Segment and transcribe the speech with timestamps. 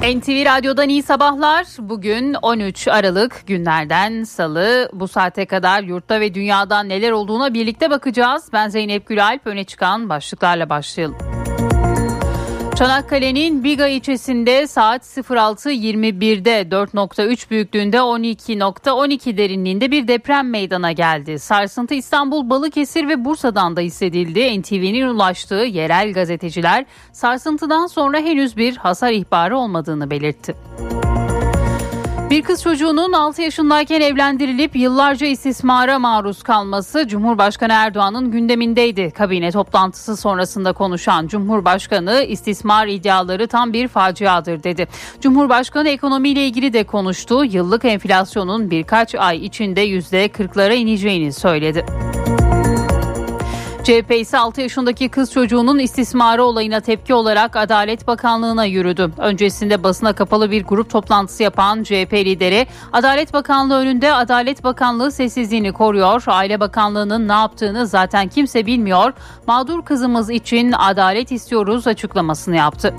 [0.00, 1.66] NTV Radyo'dan iyi sabahlar.
[1.78, 4.90] Bugün 13 Aralık günlerden salı.
[4.92, 8.44] Bu saate kadar yurtta ve dünyada neler olduğuna birlikte bakacağız.
[8.52, 11.39] Ben Zeynep Gülalp öne çıkan başlıklarla başlayalım.
[12.80, 21.38] Çanakkale'nin Biga ilçesinde saat 06.21'de 4.3 büyüklüğünde 12.12 derinliğinde bir deprem meydana geldi.
[21.38, 24.60] Sarsıntı İstanbul, Balıkesir ve Bursa'dan da hissedildi.
[24.60, 30.54] NTV'nin ulaştığı yerel gazeteciler sarsıntıdan sonra henüz bir hasar ihbarı olmadığını belirtti.
[32.30, 39.10] Bir kız çocuğunun 6 yaşındayken evlendirilip yıllarca istismara maruz kalması Cumhurbaşkanı Erdoğan'ın gündemindeydi.
[39.10, 44.88] Kabine toplantısı sonrasında konuşan Cumhurbaşkanı istismar iddiaları tam bir faciadır dedi.
[45.20, 47.44] Cumhurbaşkanı ekonomiyle ilgili de konuştu.
[47.44, 51.86] Yıllık enflasyonun birkaç ay içinde %40'lara ineceğini söyledi.
[53.84, 59.10] CHP ise 6 yaşındaki kız çocuğunun istismarı olayına tepki olarak Adalet Bakanlığı'na yürüdü.
[59.18, 65.72] Öncesinde basına kapalı bir grup toplantısı yapan CHP lideri Adalet Bakanlığı önünde Adalet Bakanlığı sessizliğini
[65.72, 66.22] koruyor.
[66.26, 69.12] Aile Bakanlığı'nın ne yaptığını zaten kimse bilmiyor.
[69.46, 72.94] Mağdur kızımız için adalet istiyoruz açıklamasını yaptı.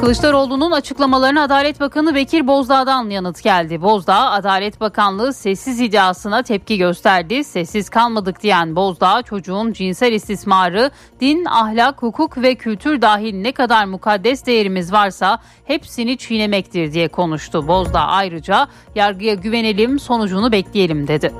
[0.00, 3.82] Kılıçdaroğlu'nun açıklamalarına Adalet Bakanı Bekir Bozdağ'dan yanıt geldi.
[3.82, 7.44] Bozdağ, Adalet Bakanlığı sessiz iddiasına tepki gösterdi.
[7.44, 10.90] Sessiz kalmadık diyen Bozdağ, çocuğun cinsel istismarı,
[11.20, 17.68] din, ahlak, hukuk ve kültür dahil ne kadar mukaddes değerimiz varsa hepsini çiğnemektir diye konuştu.
[17.68, 21.32] Bozdağ ayrıca yargıya güvenelim sonucunu bekleyelim dedi.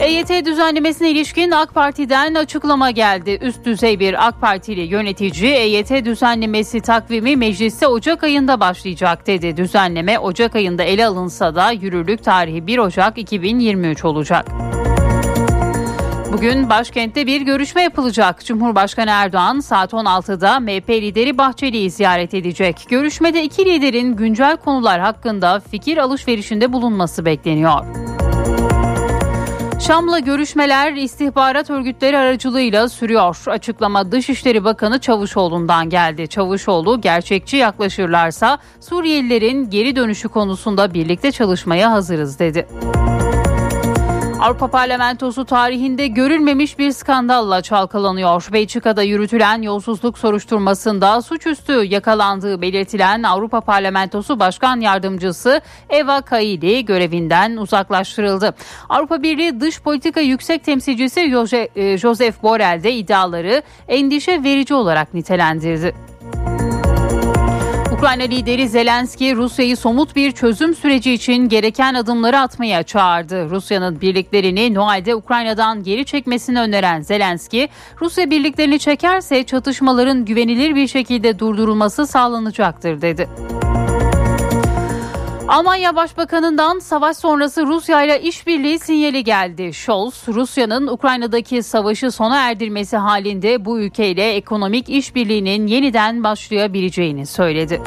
[0.00, 3.38] EYT düzenlemesine ilişkin AK Parti'den açıklama geldi.
[3.40, 9.56] Üst düzey bir AK Partili yönetici EYT düzenlemesi takvimi mecliste Ocak ayında başlayacak dedi.
[9.56, 14.46] Düzenleme Ocak ayında ele alınsa da yürürlük tarihi 1 Ocak 2023 olacak.
[16.32, 18.44] Bugün başkentte bir görüşme yapılacak.
[18.44, 22.86] Cumhurbaşkanı Erdoğan saat 16'da MHP lideri Bahçeli'yi ziyaret edecek.
[22.88, 28.17] Görüşmede iki liderin güncel konular hakkında fikir alışverişinde bulunması bekleniyor.
[29.88, 33.42] Şam'la görüşmeler istihbarat örgütleri aracılığıyla sürüyor.
[33.46, 36.28] Açıklama Dışişleri Bakanı Çavuşoğlu'ndan geldi.
[36.28, 42.66] Çavuşoğlu gerçekçi yaklaşırlarsa Suriyelilerin geri dönüşü konusunda birlikte çalışmaya hazırız dedi.
[44.40, 48.48] Avrupa Parlamentosu tarihinde görülmemiş bir skandalla çalkalanıyor.
[48.52, 55.60] Belçika'da yürütülen yolsuzluk soruşturmasında suçüstü yakalandığı belirtilen Avrupa Parlamentosu Başkan Yardımcısı
[55.90, 58.54] Eva Kaili görevinden uzaklaştırıldı.
[58.88, 61.20] Avrupa Birliği Dış Politika Yüksek Temsilcisi
[61.76, 66.07] e, Joseph Borrell de iddiaları endişe verici olarak nitelendirdi.
[67.98, 73.50] Ukrayna lideri Zelenski Rusya'yı somut bir çözüm süreci için gereken adımları atmaya çağırdı.
[73.50, 77.68] Rusya'nın birliklerini Noel'de Ukrayna'dan geri çekmesini öneren Zelenski,
[78.00, 83.28] Rusya birliklerini çekerse çatışmaların güvenilir bir şekilde durdurulması sağlanacaktır dedi.
[85.48, 89.72] Almanya Başbakanı'ndan savaş sonrası Rusya ile işbirliği sinyali geldi.
[89.72, 97.82] Scholz, Rusya'nın Ukrayna'daki savaşı sona erdirmesi halinde bu ülkeyle ekonomik işbirliğinin yeniden başlayabileceğini söyledi.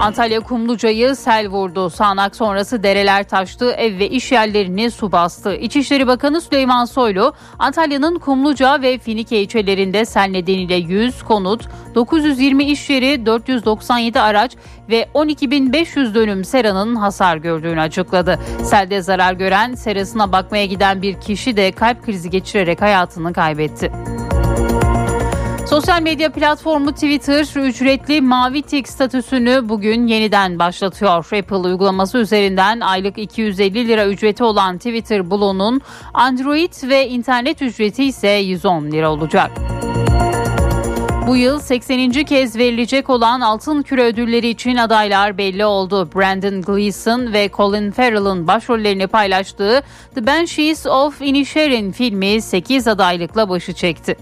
[0.00, 1.90] Antalya Kumluca'yı sel vurdu.
[1.90, 5.54] Sağnak sonrası dereler taştı, ev ve iş yerlerini su bastı.
[5.54, 12.90] İçişleri Bakanı Süleyman Soylu, Antalya'nın Kumluca ve Finike ilçelerinde sel nedeniyle 100 konut, 920 iş
[12.90, 14.56] yeri, 497 araç
[14.88, 18.38] ve 12.500 dönüm seranın hasar gördüğünü açıkladı.
[18.62, 23.92] Selde zarar gören serasına bakmaya giden bir kişi de kalp krizi geçirerek hayatını kaybetti.
[25.70, 31.28] Sosyal medya platformu Twitter ücretli mavi tik statüsünü bugün yeniden başlatıyor.
[31.38, 35.80] Apple uygulaması üzerinden aylık 250 lira ücreti olan Twitter Blue'nun
[36.14, 39.50] Android ve internet ücreti ise 110 lira olacak.
[41.26, 42.10] Bu yıl 80.
[42.10, 46.08] kez verilecek olan Altın Küre ödülleri için adaylar belli oldu.
[46.14, 49.82] Brandon Gleeson ve Colin Farrell'ın başrollerini paylaştığı
[50.14, 54.16] The Banshees of Inisherin filmi 8 adaylıkla başı çekti.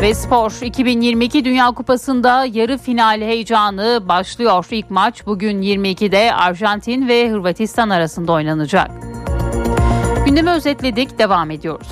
[0.00, 4.66] Ve spor 2022 Dünya Kupası'nda yarı final heyecanı başlıyor.
[4.70, 8.90] İlk maç bugün 22'de Arjantin ve Hırvatistan arasında oynanacak.
[10.26, 11.88] Gündemi özetledik, devam ediyoruz.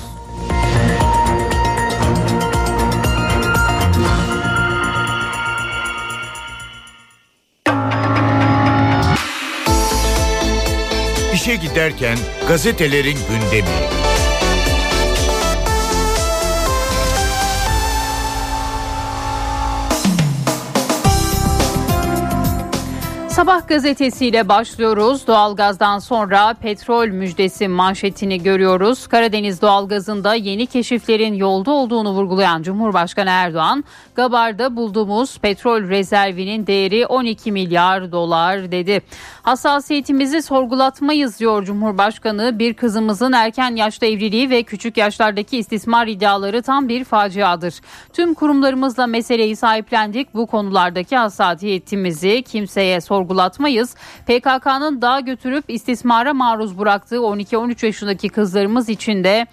[11.33, 12.17] İşe giderken
[12.47, 13.97] gazetelerin gündemi.
[23.37, 25.27] Sabah gazetesiyle başlıyoruz.
[25.27, 29.07] Doğalgazdan sonra petrol müjdesi manşetini görüyoruz.
[29.07, 33.83] Karadeniz doğalgazında yeni keşiflerin yolda olduğunu vurgulayan Cumhurbaşkanı Erdoğan,
[34.15, 39.01] Gabar'da bulduğumuz petrol rezervinin değeri 12 milyar dolar dedi.
[39.43, 42.59] Hassasiyetimizi sorgulatmayız diyor Cumhurbaşkanı.
[42.59, 47.73] Bir kızımızın erken yaşta evliliği ve küçük yaşlardaki istismar iddiaları tam bir faciadır.
[48.13, 50.33] Tüm kurumlarımızla meseleyi sahiplendik.
[50.33, 53.95] Bu konulardaki hassasiyetimizi kimseye sorgulatmayız sorgulatmayız.
[54.25, 59.47] PKK'nın daha götürüp istismara maruz bıraktığı 12-13 yaşındaki kızlarımız için de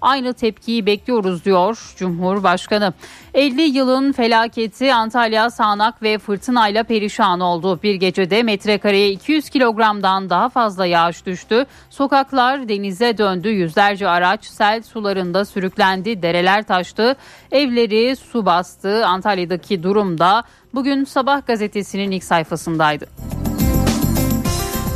[0.00, 2.92] aynı tepkiyi bekliyoruz diyor Cumhurbaşkanı.
[3.34, 7.80] 50 yılın felaketi Antalya sağanak ve fırtınayla perişan oldu.
[7.82, 11.66] Bir gecede metrekareye 200 kilogramdan daha fazla yağış düştü.
[11.90, 13.48] Sokaklar denize döndü.
[13.48, 16.22] Yüzlerce araç sel sularında sürüklendi.
[16.22, 17.16] Dereler taştı.
[17.52, 19.06] Evleri su bastı.
[19.06, 20.44] Antalya'daki durumda
[20.74, 23.06] bugün Sabah gazetesinin ilk sayfasındaydı.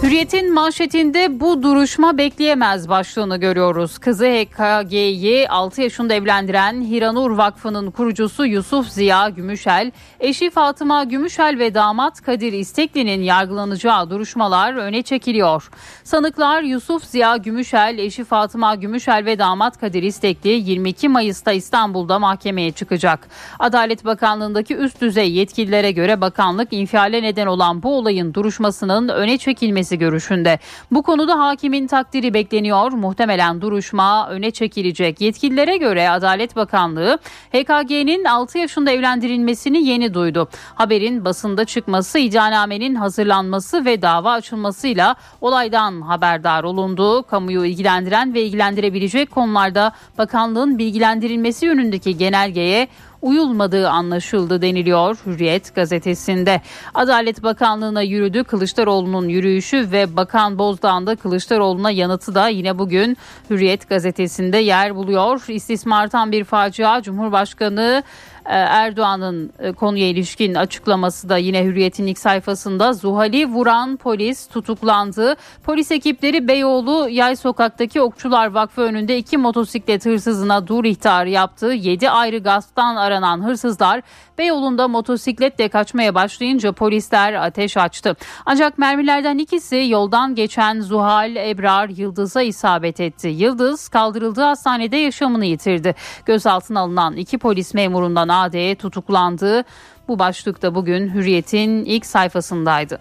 [0.02, 3.98] Hürriyet'in manşetinde bu duruşma bekleyemez başlığını görüyoruz.
[3.98, 11.74] Kızı HKG'yi 6 yaşında evlendiren Hiranur Vakfı'nın kurucusu Yusuf Ziya Gümüşel, eşi Fatıma Gümüşel ve
[11.74, 15.70] damat Kadir İstekli'nin yargılanacağı duruşmalar öne çekiliyor.
[16.04, 22.72] Sanıklar Yusuf Ziya Gümüşel, eşi Fatıma Gümüşel ve damat Kadir İstekli 22 Mayıs'ta İstanbul'da mahkemeye
[22.72, 23.28] çıkacak.
[23.58, 29.91] Adalet Bakanlığı'ndaki üst düzey yetkililere göre bakanlık infiale neden olan bu olayın duruşmasının öne çekilmesi
[29.92, 30.58] edilmesi görüşünde.
[30.90, 32.92] Bu konuda hakimin takdiri bekleniyor.
[32.92, 35.20] Muhtemelen duruşma öne çekilecek.
[35.20, 37.18] Yetkililere göre Adalet Bakanlığı
[37.52, 40.48] HKG'nin 6 yaşında evlendirilmesini yeni duydu.
[40.74, 47.22] Haberin basında çıkması, iddianamenin hazırlanması ve dava açılmasıyla olaydan haberdar olundu.
[47.22, 52.88] Kamuyu ilgilendiren ve ilgilendirebilecek konularda bakanlığın bilgilendirilmesi yönündeki genelgeye
[53.22, 56.60] uyulmadığı anlaşıldı deniliyor Hürriyet gazetesinde.
[56.94, 63.16] Adalet Bakanlığı'na yürüdü Kılıçdaroğlu'nun yürüyüşü ve Bakan Bozdağ'ın da Kılıçdaroğlu'na yanıtı da yine bugün
[63.50, 65.44] Hürriyet gazetesinde yer buluyor.
[65.48, 68.02] İstismartan bir facia Cumhurbaşkanı
[68.44, 75.36] Erdoğan'ın e, konuya ilişkin açıklaması da yine Hürriyet'in ilk sayfasında Zuhal'i vuran polis tutuklandı.
[75.64, 81.66] Polis ekipleri Beyoğlu Yay Sokak'taki Okçular Vakfı önünde iki motosiklet hırsızına dur ihtarı yaptı.
[81.66, 84.02] 7 ayrı gasptan aranan hırsızlar
[84.38, 88.16] Beyoğlu'nda motosikletle kaçmaya başlayınca polisler ateş açtı.
[88.46, 93.28] Ancak mermilerden ikisi yoldan geçen Zuhal Ebrar Yıldız'a isabet etti.
[93.28, 95.94] Yıldız kaldırıldığı hastanede yaşamını yitirdi.
[96.26, 99.64] Gözaltına alınan iki polis memurundan AD tutuklandı.
[100.08, 102.98] Bu başlıkta bugün Hürriyet'in ilk sayfasındaydı.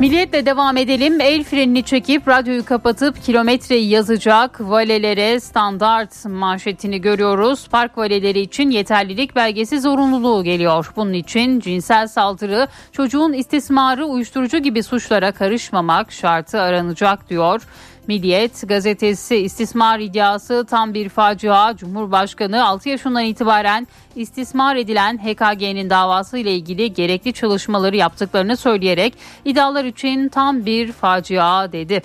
[0.00, 1.20] Milliyetle devam edelim.
[1.20, 7.68] El frenini çekip radyoyu kapatıp kilometreyi yazacak valelere standart manşetini görüyoruz.
[7.68, 10.92] Park valeleri için yeterlilik belgesi zorunluluğu geliyor.
[10.96, 17.62] Bunun için cinsel saldırı, çocuğun istismarı, uyuşturucu gibi suçlara karışmamak şartı aranacak diyor.
[18.08, 21.76] Milliyet gazetesi istismar iddiası tam bir facia.
[21.76, 23.86] Cumhurbaşkanı 6 yaşından itibaren
[24.16, 29.14] istismar edilen HKG'nin davası ile ilgili gerekli çalışmaları yaptıklarını söyleyerek
[29.44, 32.02] iddialar için tam bir facia dedi.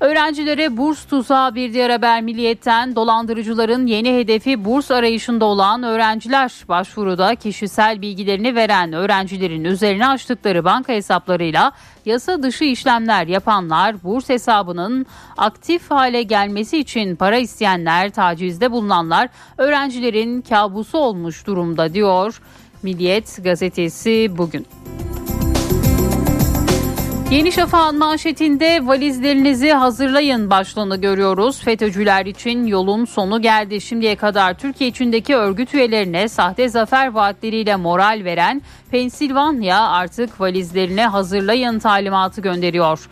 [0.00, 7.34] Öğrencilere burs tuzağı bir diğer haber milliyetten dolandırıcıların yeni hedefi burs arayışında olan öğrenciler başvuruda
[7.34, 11.72] kişisel bilgilerini veren öğrencilerin üzerine açtıkları banka hesaplarıyla
[12.06, 15.06] yasa dışı işlemler yapanlar burs hesabının
[15.36, 19.28] aktif hale gelmesi için para isteyenler tacizde bulunanlar
[19.58, 22.40] öğrencilerin kabusu olmuş durumda diyor
[22.84, 24.66] Milliyet gazetesi bugün.
[27.30, 31.60] Yeni Şafak'ın manşetinde valizlerinizi hazırlayın başlığını görüyoruz.
[31.60, 33.80] FETÖ'cüler için yolun sonu geldi.
[33.80, 41.78] Şimdiye kadar Türkiye içindeki örgüt üyelerine sahte zafer vaatleriyle moral veren Pensilvanya artık valizlerini hazırlayın
[41.78, 43.08] talimatı gönderiyor.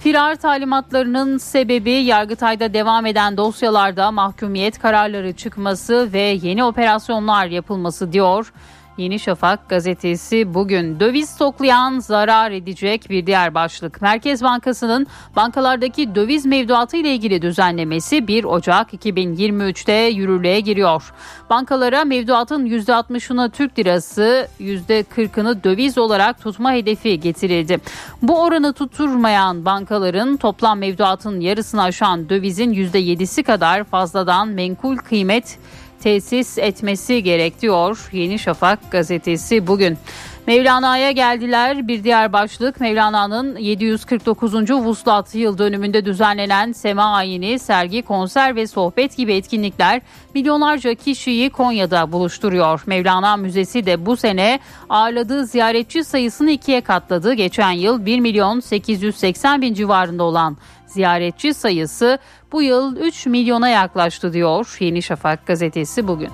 [0.00, 8.52] Firar talimatlarının sebebi Yargıtay'da devam eden dosyalarda mahkumiyet kararları çıkması ve yeni operasyonlar yapılması diyor.
[8.96, 14.02] Yeni Şafak gazetesi bugün döviz toklayan zarar edecek bir diğer başlık.
[14.02, 15.06] Merkez Bankası'nın
[15.36, 21.12] bankalardaki döviz mevduatı ile ilgili düzenlemesi 1 Ocak 2023'te yürürlüğe giriyor.
[21.50, 27.78] Bankalara mevduatın %60'ını Türk lirası, %40'ını döviz olarak tutma hedefi getirildi.
[28.22, 35.58] Bu oranı tutturmayan bankaların toplam mevduatın yarısını aşan dövizin %7'si kadar fazladan menkul kıymet
[36.02, 38.08] tesis etmesi gerekiyor.
[38.12, 39.98] Yeni Şafak gazetesi bugün.
[40.46, 41.88] Mevlana'ya geldiler.
[41.88, 44.54] Bir diğer başlık Mevlana'nın 749.
[44.70, 50.02] Vuslat yıl dönümünde düzenlenen Sema Ayini, sergi, konser ve sohbet gibi etkinlikler
[50.34, 52.82] milyonlarca kişiyi Konya'da buluşturuyor.
[52.86, 57.32] Mevlana Müzesi de bu sene ağırladığı ziyaretçi sayısını ikiye katladı.
[57.32, 60.56] Geçen yıl 1 milyon 880 bin civarında olan
[60.92, 62.18] ziyaretçi sayısı
[62.52, 66.30] bu yıl 3 milyona yaklaştı diyor Yeni Şafak gazetesi bugün.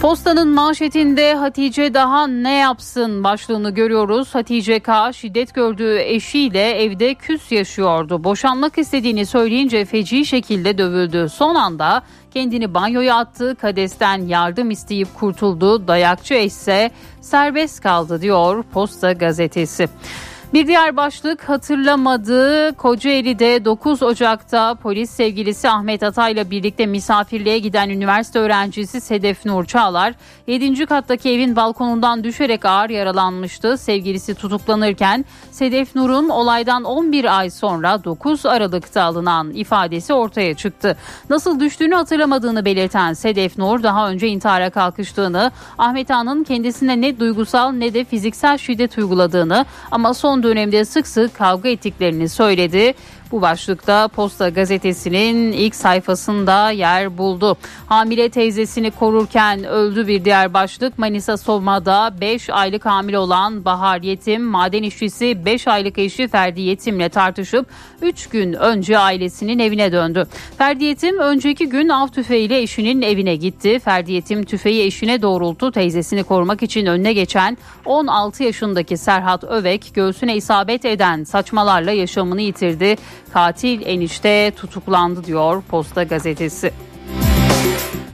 [0.00, 4.34] Postanın manşetinde Hatice daha ne yapsın başlığını görüyoruz.
[4.34, 8.24] Hatice K şiddet gördüğü eşiyle evde küs yaşıyordu.
[8.24, 11.28] Boşanmak istediğini söyleyince feci şekilde dövüldü.
[11.28, 13.56] Son anda kendini banyoya attı.
[13.60, 15.88] Kadesten yardım isteyip kurtuldu.
[15.88, 19.88] Dayakçı eşse serbest kaldı diyor Posta gazetesi.
[20.54, 28.38] Bir diğer başlık hatırlamadığı Kocaeli'de 9 Ocak'ta polis sevgilisi Ahmet Atay'la birlikte misafirliğe giden üniversite
[28.38, 30.14] öğrencisi Sedef Nur Çağlar
[30.46, 30.86] 7.
[30.86, 33.78] kattaki evin balkonundan düşerek ağır yaralanmıştı.
[33.78, 40.96] Sevgilisi tutuklanırken Sedef Nur'un olaydan 11 ay sonra 9 Aralık'ta alınan ifadesi ortaya çıktı.
[41.30, 47.72] Nasıl düştüğünü hatırlamadığını belirten Sedef Nur daha önce intihara kalkıştığını, Ahmet Ağa'nın kendisine ne duygusal
[47.72, 52.94] ne de fiziksel şiddet uyguladığını ama son dönemde sık sık kavga ettiklerini söyledi.
[53.32, 57.56] Bu başlıkta Posta gazetesinin ilk sayfasında yer buldu.
[57.86, 60.98] Hamile teyzesini korurken öldü bir diğer başlık.
[60.98, 67.08] Manisa Soma'da 5 aylık hamile olan Bahar Yetim, maden işçisi 5 aylık eşi Ferdi Yetim'le
[67.08, 67.66] tartışıp
[68.02, 70.26] 3 gün önce ailesinin evine döndü.
[70.58, 73.78] Ferdi Yetim önceki gün av tüfeğiyle eşinin evine gitti.
[73.78, 75.72] Ferdi Yetim tüfeği eşine doğrulttu.
[75.72, 82.96] Teyzesini korumak için önüne geçen 16 yaşındaki Serhat Övek göğsüne isabet eden saçmalarla yaşamını yitirdi.
[83.36, 86.72] Katil enişte tutuklandı diyor Posta gazetesi.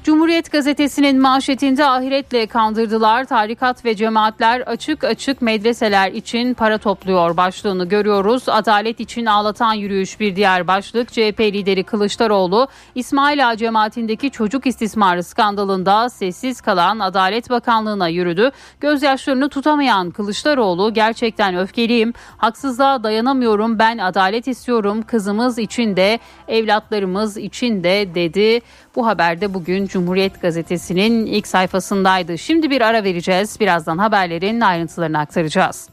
[0.05, 3.25] Cumhuriyet gazetesinin manşetinde ahiretle kandırdılar.
[3.25, 8.49] Tarikat ve cemaatler açık açık medreseler için para topluyor başlığını görüyoruz.
[8.49, 11.13] Adalet için ağlatan yürüyüş bir diğer başlık.
[11.13, 18.51] CHP lideri Kılıçdaroğlu İsmail Ağa cemaatindeki çocuk istismarı skandalında sessiz kalan Adalet Bakanlığı'na yürüdü.
[18.81, 22.13] Gözyaşlarını tutamayan Kılıçdaroğlu gerçekten öfkeliyim.
[22.37, 23.79] Haksızlığa dayanamıyorum.
[23.79, 25.03] Ben adalet istiyorum.
[25.03, 26.19] Kızımız için de
[26.49, 28.61] evlatlarımız için de dedi.
[28.97, 32.39] Bu haberde bugün Cumhuriyet Gazetesi'nin ilk sayfasındaydı.
[32.39, 33.61] Şimdi bir ara vereceğiz.
[33.61, 35.89] Birazdan haberlerin ayrıntılarını aktaracağız.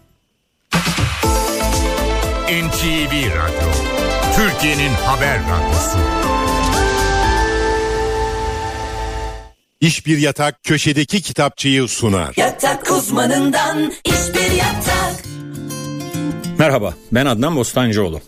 [2.50, 3.72] NTV Radyo,
[4.36, 5.98] Türkiye'nin haber radyosu.
[9.82, 12.34] İş Bir Yatak köşedeki kitapçıyı sunar.
[12.38, 15.24] Yatak uzmanından iş bir yatak.
[16.58, 18.22] Merhaba ben Adnan Bostancıoğlu.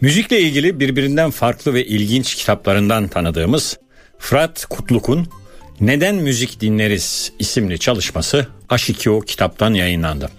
[0.00, 3.78] Müzikle ilgili birbirinden farklı ve ilginç kitaplarından tanıdığımız
[4.18, 5.26] Fırat Kutluk'un
[5.80, 10.30] Neden Müzik Dinleriz isimli çalışması H2O kitaptan yayınlandı.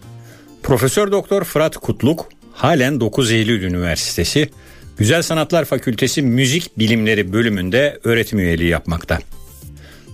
[0.63, 4.49] Profesör Doktor Fırat Kutluk halen 9 Eylül Üniversitesi
[4.97, 9.19] Güzel Sanatlar Fakültesi Müzik Bilimleri bölümünde öğretim üyeliği yapmakta.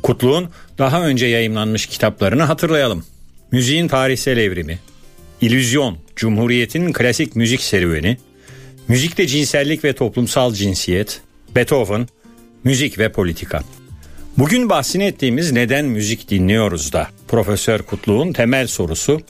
[0.03, 3.05] Kutluk'un daha önce yayınlanmış kitaplarını hatırlayalım.
[3.51, 4.79] Müziğin Tarihsel Evrimi,
[5.41, 8.17] İllüzyon, Cumhuriyet'in Klasik Müzik Serüveni,
[8.87, 11.21] Müzikte Cinsellik ve Toplumsal Cinsiyet,
[11.55, 12.07] Beethoven,
[12.63, 13.61] Müzik ve Politika.
[14.37, 19.21] Bugün bahsini ettiğimiz neden müzik dinliyoruz da Profesör Kutluğun temel sorusu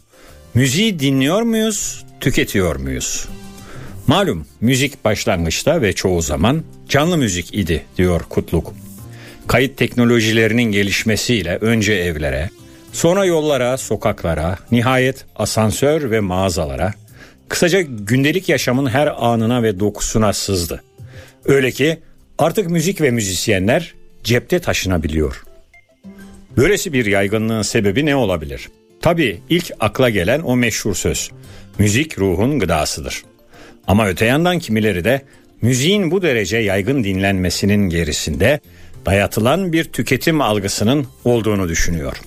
[0.54, 3.26] müziği dinliyor muyuz, tüketiyor muyuz?
[4.08, 8.74] Malum müzik başlangıçta ve çoğu zaman canlı müzik idi diyor Kutluk.
[9.48, 12.50] Kayıt teknolojilerinin gelişmesiyle önce evlere,
[12.94, 16.94] sonra yollara, sokaklara, nihayet asansör ve mağazalara,
[17.50, 20.84] kısaca gündelik yaşamın her anına ve dokusuna sızdı.
[21.46, 22.00] Öyle ki
[22.38, 25.44] artık müzik ve müzisyenler cepte taşınabiliyor.
[26.58, 28.70] Böylesi bir yaygınlığın sebebi ne olabilir?
[29.02, 31.32] Tabii ilk akla gelen o meşhur söz.
[31.80, 33.24] Müzik ruhun gıdasıdır.
[33.88, 35.22] Ama öte yandan kimileri de
[35.62, 38.60] müziğin bu derece yaygın dinlenmesinin gerisinde
[39.06, 42.18] dayatılan bir tüketim algısının olduğunu düşünüyor.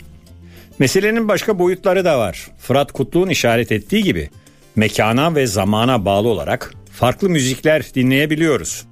[0.78, 2.46] Meselenin başka boyutları da var.
[2.58, 4.30] Fırat Kutlu'nun işaret ettiği gibi
[4.76, 8.84] mekana ve zamana bağlı olarak farklı müzikler dinleyebiliyoruz.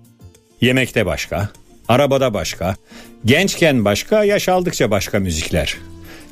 [0.60, 1.48] Yemekte başka,
[1.88, 2.76] arabada başka,
[3.24, 5.76] gençken başka, yaş aldıkça başka müzikler.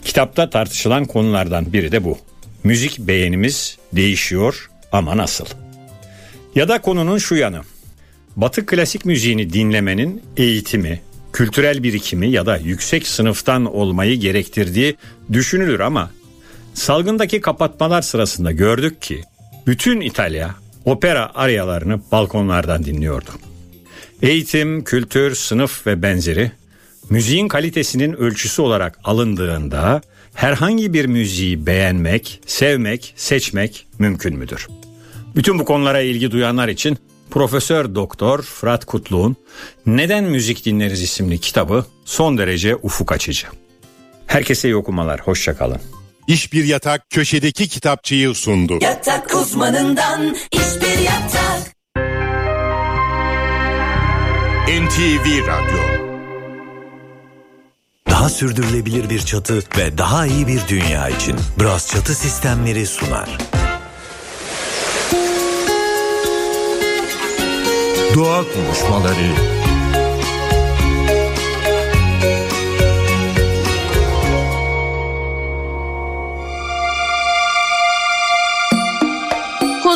[0.05, 2.19] Kitapta tartışılan konulardan biri de bu.
[2.65, 5.47] Müzik beğenimiz değişiyor ama nasıl?
[6.55, 7.61] Ya da konunun şu yanı.
[8.37, 11.01] Batı klasik müziğini dinlemenin eğitimi,
[11.33, 14.97] kültürel birikimi ya da yüksek sınıftan olmayı gerektirdiği
[15.33, 16.11] düşünülür ama
[16.75, 19.23] salgındaki kapatmalar sırasında gördük ki
[19.67, 20.55] bütün İtalya
[20.85, 23.31] opera aryalarını balkonlardan dinliyordu.
[24.23, 26.53] Eğitim, kültür, sınıf ve benzeri
[27.11, 30.01] müziğin kalitesinin ölçüsü olarak alındığında
[30.35, 34.69] herhangi bir müziği beğenmek, sevmek, seçmek mümkün müdür?
[35.37, 36.99] Bütün bu konulara ilgi duyanlar için
[37.31, 39.37] Profesör Doktor Fırat Kutlu'nun
[39.87, 43.47] Neden Müzik Dinleriz isimli kitabı son derece ufuk açıcı.
[44.27, 45.81] Herkese iyi okumalar, hoşçakalın.
[46.27, 48.79] İş Bir Yatak köşedeki kitapçıyı sundu.
[48.81, 51.73] Yatak uzmanından iş bir yatak.
[54.69, 55.79] NTV Radyo
[58.11, 63.39] Daha sürdürülebilir bir çatı ve daha iyi bir dünya için Bras Çatı Sistemleri sunar.
[68.15, 69.62] Doğa konuşmaları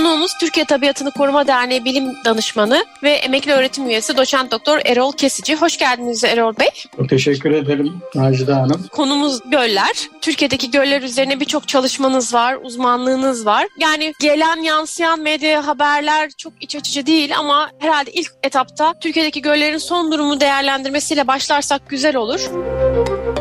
[0.06, 5.56] Konuğumuz Türkiye Tabiatını Koruma Derneği Bilim Danışmanı ve emekli öğretim üyesi doçent doktor Erol Kesici.
[5.56, 6.68] Hoş geldiniz Erol Bey.
[7.08, 8.86] Teşekkür ederim Macide Hanım.
[8.92, 10.08] Konumuz göller.
[10.20, 13.66] Türkiye'deki göller üzerine birçok çalışmanız var, uzmanlığınız var.
[13.78, 19.78] Yani gelen yansıyan medya haberler çok iç açıcı değil ama herhalde ilk etapta Türkiye'deki göllerin
[19.78, 22.40] son durumu değerlendirmesiyle başlarsak güzel olur.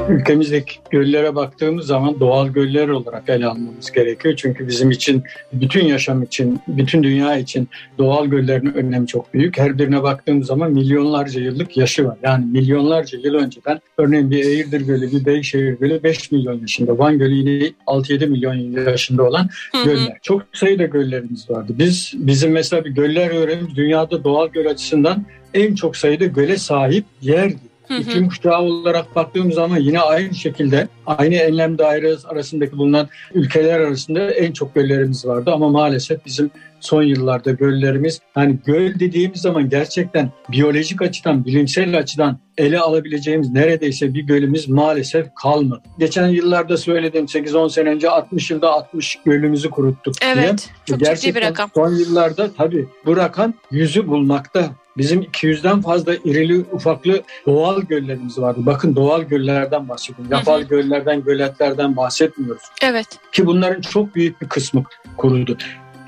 [0.10, 4.36] Ülkemizdeki göllere baktığımız zaman doğal göller olarak ele almamız gerekiyor.
[4.38, 9.58] Çünkü bizim için, bütün yaşam için, bütün dünya için doğal göllerin önemi çok büyük.
[9.58, 12.18] Her birine baktığımız zaman milyonlarca yıllık yaşı var.
[12.24, 16.98] Yani milyonlarca yıl önceden örneğin bir Eğirdir Gölü, bir Beyşehir Gölü 5 milyon yaşında.
[16.98, 18.54] Van Gölü yine 6-7 milyon
[18.86, 19.50] yaşında olan
[19.86, 20.18] göller.
[20.22, 21.74] Çok sayıda göllerimiz vardı.
[21.80, 27.06] Biz bizim mesela bir göller öğrenimiz dünyada doğal göl açısından en çok sayıda göle sahip
[27.22, 27.75] yerdi.
[27.88, 28.00] Hı hı.
[28.00, 34.32] İklim kuşağı olarak baktığımız zaman yine aynı şekilde aynı enlem dairesi arasındaki bulunan ülkeler arasında
[34.32, 40.32] en çok göllerimiz vardı ama maalesef bizim son yıllarda göllerimiz hani göl dediğimiz zaman gerçekten
[40.52, 45.82] biyolojik açıdan bilimsel açıdan ele alabileceğimiz neredeyse bir gölümüz maalesef kalmadı.
[46.00, 50.32] Geçen yıllarda söyledim 8-10 sene önce 60 yılda 60 gölümüzü kuruttuk diye.
[50.32, 51.70] Evet, çok ciddi bir Gerçekten rakam.
[51.76, 54.70] Son yıllarda tabii bu rakam yüzü bulmakta.
[54.98, 58.60] Bizim 200'den fazla irili ufaklı doğal göllerimiz vardı.
[58.64, 60.32] Bakın doğal göllerden bahsediyorum.
[60.32, 62.64] Yapay göllerden, göletlerden bahsetmiyoruz.
[62.82, 63.08] Evet.
[63.32, 64.84] Ki bunların çok büyük bir kısmı
[65.18, 65.58] kurudu.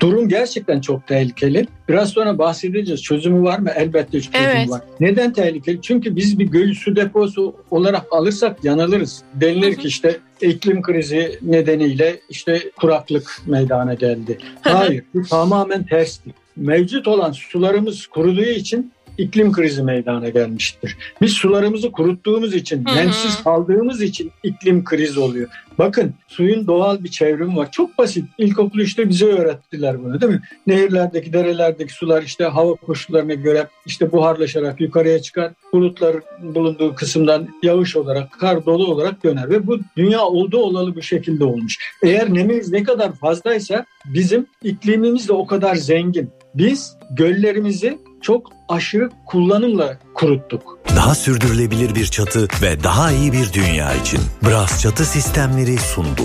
[0.00, 1.66] Durum gerçekten çok tehlikeli.
[1.88, 3.02] Biraz sonra bahsedeceğiz.
[3.02, 3.70] Çözümü var mı?
[3.76, 4.70] Elbette çözümü Evet.
[4.70, 4.80] var.
[5.00, 5.82] Neden tehlikeli?
[5.82, 9.22] Çünkü biz bir göl su deposu olarak alırsak yanılırız.
[9.34, 14.38] Denilir ki işte iklim krizi nedeniyle işte kuraklık meydana geldi.
[14.60, 16.32] Hayır, bu tamamen terstir.
[16.58, 20.96] Mevcut olan sularımız kuruduğu için iklim krizi meydana gelmiştir.
[21.20, 22.96] Biz sularımızı kuruttuğumuz için, Hı hı.
[22.96, 25.48] nemsiz kaldığımız için iklim krizi oluyor.
[25.78, 27.70] Bakın suyun doğal bir çevrimi var.
[27.72, 28.24] Çok basit.
[28.38, 30.42] İlkokul işte bize öğrettiler bunu değil mi?
[30.66, 35.52] Nehirlerdeki, derelerdeki sular işte hava koşullarına göre işte buharlaşarak yukarıya çıkar.
[35.72, 39.50] Bulutlar bulunduğu kısımdan yağış olarak, kar dolu olarak döner.
[39.50, 41.78] Ve bu dünya olduğu olalı bu şekilde olmuş.
[42.02, 46.30] Eğer nemimiz ne kadar fazlaysa bizim iklimimiz de o kadar zengin.
[46.54, 50.78] Biz göllerimizi çok aşırı kullanımla kuruttuk.
[50.96, 56.22] Daha sürdürülebilir bir çatı ve daha iyi bir dünya için Bras Çatı Sistemleri sundu.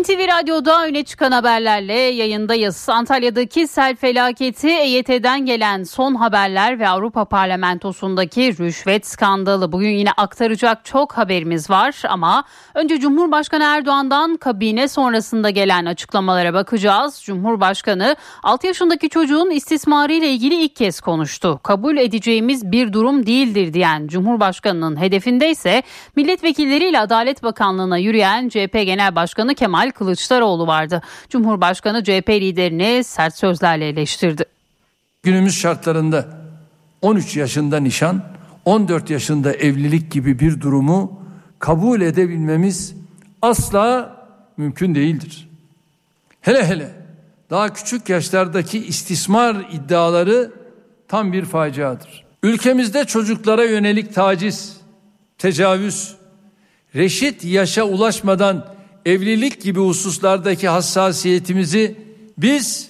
[0.00, 2.88] NTV Radyo'da öne çıkan haberlerle yayındayız.
[2.88, 9.72] Antalya'daki sel felaketi, EYT'den gelen son haberler ve Avrupa Parlamentosu'ndaki rüşvet skandalı.
[9.72, 17.22] Bugün yine aktaracak çok haberimiz var ama önce Cumhurbaşkanı Erdoğan'dan kabine sonrasında gelen açıklamalara bakacağız.
[17.24, 21.60] Cumhurbaşkanı 6 yaşındaki çocuğun istismarı ile ilgili ilk kez konuştu.
[21.62, 25.82] Kabul edeceğimiz bir durum değildir diyen Cumhurbaşkanı'nın hedefinde ise
[26.16, 31.02] milletvekilleriyle Adalet Bakanlığı'na yürüyen CHP Genel Başkanı Kemal Kılıçdaroğlu vardı.
[31.28, 34.44] Cumhurbaşkanı CHP liderini sert sözlerle eleştirdi.
[35.22, 36.28] Günümüz şartlarında
[37.02, 38.24] 13 yaşında nişan,
[38.64, 41.22] 14 yaşında evlilik gibi bir durumu
[41.58, 42.94] kabul edebilmemiz
[43.42, 44.16] asla
[44.56, 45.48] mümkün değildir.
[46.40, 46.90] Hele hele
[47.50, 50.52] daha küçük yaşlardaki istismar iddiaları
[51.08, 52.24] tam bir faciadır.
[52.42, 54.76] Ülkemizde çocuklara yönelik taciz,
[55.38, 56.14] tecavüz,
[56.94, 58.74] reşit yaşa ulaşmadan
[59.06, 61.96] evlilik gibi hususlardaki hassasiyetimizi
[62.38, 62.88] biz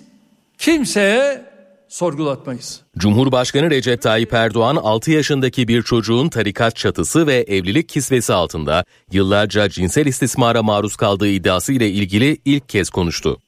[0.59, 1.45] kimseye
[1.89, 2.81] sorgulatmayız.
[2.99, 9.69] Cumhurbaşkanı Recep Tayyip Erdoğan 6 yaşındaki bir çocuğun tarikat çatısı ve evlilik kisvesi altında yıllarca
[9.69, 13.39] cinsel istismara maruz kaldığı iddiası ile ilgili ilk kez konuştu.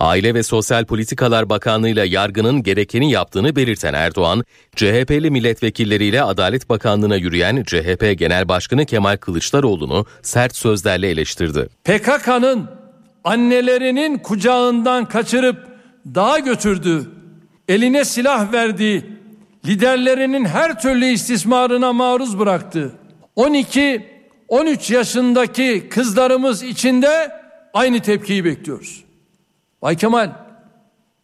[0.00, 4.44] Aile ve Sosyal Politikalar Bakanlığı'yla yargının gerekeni yaptığını belirten Erdoğan,
[4.76, 11.68] CHP'li milletvekilleriyle Adalet Bakanlığı'na yürüyen CHP Genel Başkanı Kemal Kılıçdaroğlu'nu sert sözlerle eleştirdi.
[11.84, 12.70] PKK'nın
[13.24, 15.66] annelerinin kucağından kaçırıp
[16.14, 17.10] dağa götürdüğü,
[17.68, 19.04] eline silah verdiği,
[19.66, 22.92] liderlerinin her türlü istismarına maruz bıraktığı,
[23.36, 27.32] 12-13 yaşındaki kızlarımız için de
[27.74, 29.09] aynı tepkiyi bekliyoruz.
[29.82, 30.30] Bay Kemal,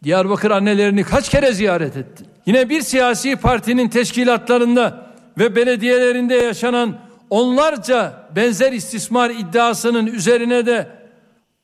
[0.03, 2.27] Diyarbakır annelerini kaç kere ziyaret ettin?
[2.45, 6.97] Yine bir siyasi partinin teşkilatlarında ve belediyelerinde yaşanan
[7.29, 10.87] onlarca benzer istismar iddiasının üzerine de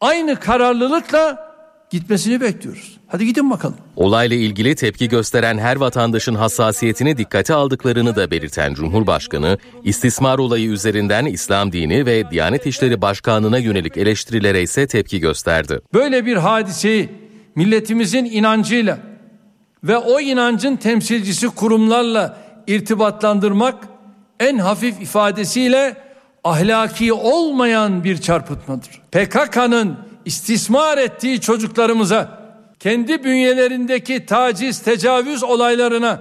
[0.02, 1.53] aynı kararlılıkla
[1.94, 2.98] gitmesini bekliyoruz.
[3.08, 3.76] Hadi gidin bakalım.
[3.96, 11.26] Olayla ilgili tepki gösteren her vatandaşın hassasiyetini dikkate aldıklarını da belirten Cumhurbaşkanı, istismar olayı üzerinden
[11.26, 15.80] İslam dini ve Diyanet İşleri Başkanlığı'na yönelik eleştirilere ise tepki gösterdi.
[15.94, 17.10] Böyle bir hadiseyi
[17.56, 18.98] milletimizin inancıyla
[19.84, 23.76] ve o inancın temsilcisi kurumlarla irtibatlandırmak
[24.40, 25.98] en hafif ifadesiyle
[26.44, 29.02] ahlaki olmayan bir çarpıtmadır.
[29.12, 32.44] PKK'nın istismar ettiği çocuklarımıza
[32.80, 36.20] kendi bünyelerindeki taciz, tecavüz olaylarına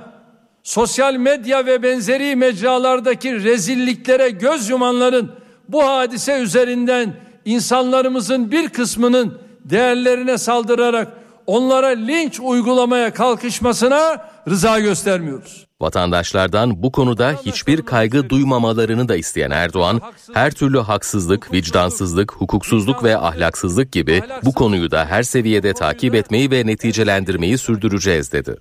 [0.62, 5.32] sosyal medya ve benzeri mecralardaki rezilliklere göz yumanların
[5.68, 11.08] bu hadise üzerinden insanlarımızın bir kısmının değerlerine saldırarak
[11.46, 15.66] onlara linç uygulamaya kalkışmasına rıza göstermiyoruz.
[15.80, 20.00] Vatandaşlardan bu konuda hiçbir kaygı duymamalarını da isteyen Erdoğan,
[20.34, 26.50] her türlü haksızlık, vicdansızlık, hukuksuzluk ve ahlaksızlık gibi bu konuyu da her seviyede takip etmeyi
[26.50, 28.56] ve neticelendirmeyi sürdüreceğiz dedi.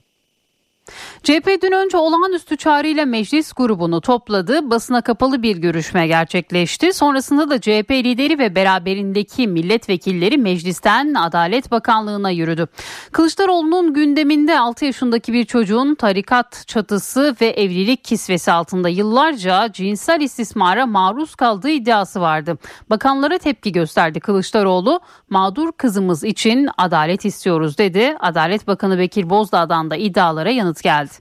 [1.24, 4.70] CHP dün önce olağanüstü çağrıyla meclis grubunu topladı.
[4.70, 6.94] Basına kapalı bir görüşme gerçekleşti.
[6.94, 12.68] Sonrasında da CHP lideri ve beraberindeki milletvekilleri meclisten Adalet Bakanlığı'na yürüdü.
[13.12, 20.86] Kılıçdaroğlu'nun gündeminde 6 yaşındaki bir çocuğun tarikat çatısı ve evlilik kisvesi altında yıllarca cinsel istismara
[20.86, 22.58] maruz kaldığı iddiası vardı.
[22.90, 25.00] Bakanlara tepki gösterdi Kılıçdaroğlu.
[25.30, 28.16] Mağdur kızımız için adalet istiyoruz dedi.
[28.20, 31.12] Adalet Bakanı Bekir Bozdağ'dan da iddialara yanıt geldi.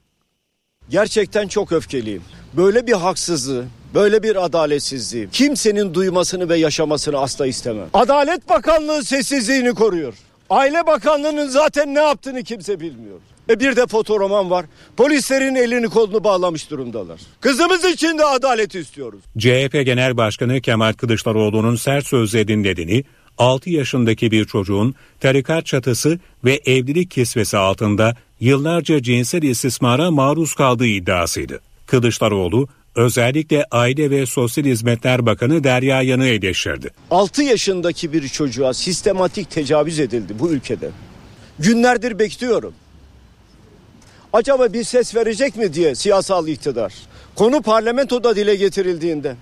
[0.91, 2.23] Gerçekten çok öfkeliyim.
[2.57, 7.87] Böyle bir haksızlığı, böyle bir adaletsizliği kimsenin duymasını ve yaşamasını asla istemem.
[7.95, 10.15] Adalet Bakanlığı sessizliğini koruyor.
[10.51, 13.19] Aile Bakanlığı'nın zaten ne yaptığını kimse bilmiyor.
[13.51, 14.67] E bir de fotoroman var.
[14.97, 17.21] Polislerin elini kolunu bağlamış durumdalar.
[17.41, 19.21] Kızımız için de adalet istiyoruz.
[19.39, 23.05] CHP Genel Başkanı Kemal Kılıçdaroğlu'nun sert sözlerinin nedeni
[23.41, 30.87] 6 yaşındaki bir çocuğun tarikat çatısı ve evlilik kisvesi altında yıllarca cinsel istismara maruz kaldığı
[30.87, 31.61] iddiasıydı.
[31.87, 36.91] Kılıçdaroğlu özellikle Aile ve Sosyal Hizmetler Bakanı Derya Yan'ı eleştirdi.
[37.11, 40.91] 6 yaşındaki bir çocuğa sistematik tecavüz edildi bu ülkede.
[41.59, 42.75] Günlerdir bekliyorum.
[44.33, 46.95] Acaba bir ses verecek mi diye siyasal iktidar.
[47.35, 49.37] Konu parlamentoda dile getirildiğinde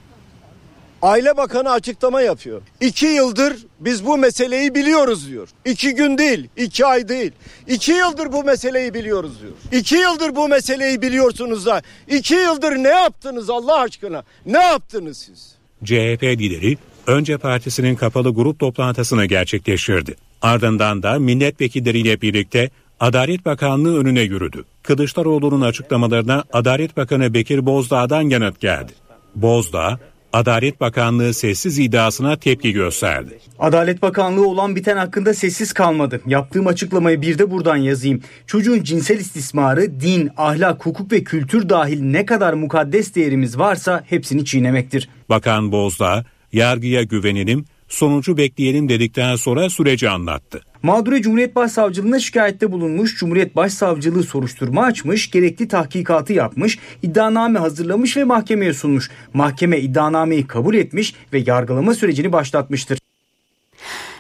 [1.03, 2.63] Aile Bakanı açıklama yapıyor.
[2.81, 5.49] İki yıldır biz bu meseleyi biliyoruz diyor.
[5.65, 7.33] İki gün değil, iki ay değil.
[7.67, 9.81] İki yıldır bu meseleyi biliyoruz diyor.
[9.81, 14.23] İki yıldır bu meseleyi biliyorsunuz da iki yıldır ne yaptınız Allah aşkına?
[14.47, 15.55] Ne yaptınız siz?
[15.85, 20.15] CHP lideri önce partisinin kapalı grup toplantısını gerçekleştirdi.
[20.43, 24.65] Ardından da milletvekilleriyle birlikte Adalet Bakanlığı önüne yürüdü.
[24.83, 28.93] Kılıçdaroğlu'nun açıklamalarına Adalet Bakanı Bekir Bozdağ'dan yanıt geldi.
[29.35, 29.99] Bozdağ,
[30.33, 33.39] Adalet Bakanlığı sessiz iddiasına tepki gösterdi.
[33.59, 36.21] Adalet Bakanlığı olan biten hakkında sessiz kalmadı.
[36.27, 38.23] Yaptığım açıklamayı bir de buradan yazayım.
[38.47, 44.45] Çocuğun cinsel istismarı din, ahlak, hukuk ve kültür dahil ne kadar mukaddes değerimiz varsa hepsini
[44.45, 45.09] çiğnemektir.
[45.29, 50.61] Bakan Bozdağ, yargıya güvenelim, sonucu bekleyelim dedikten sonra süreci anlattı.
[50.83, 58.25] Mağdure Cumhuriyet Başsavcılığına şikayette bulunmuş, Cumhuriyet Başsavcılığı soruşturma açmış, gerekli tahkikatı yapmış, iddianame hazırlamış ve
[58.25, 59.11] mahkemeye sunmuş.
[59.35, 62.99] Mahkeme iddianameyi kabul etmiş ve yargılama sürecini başlatmıştır.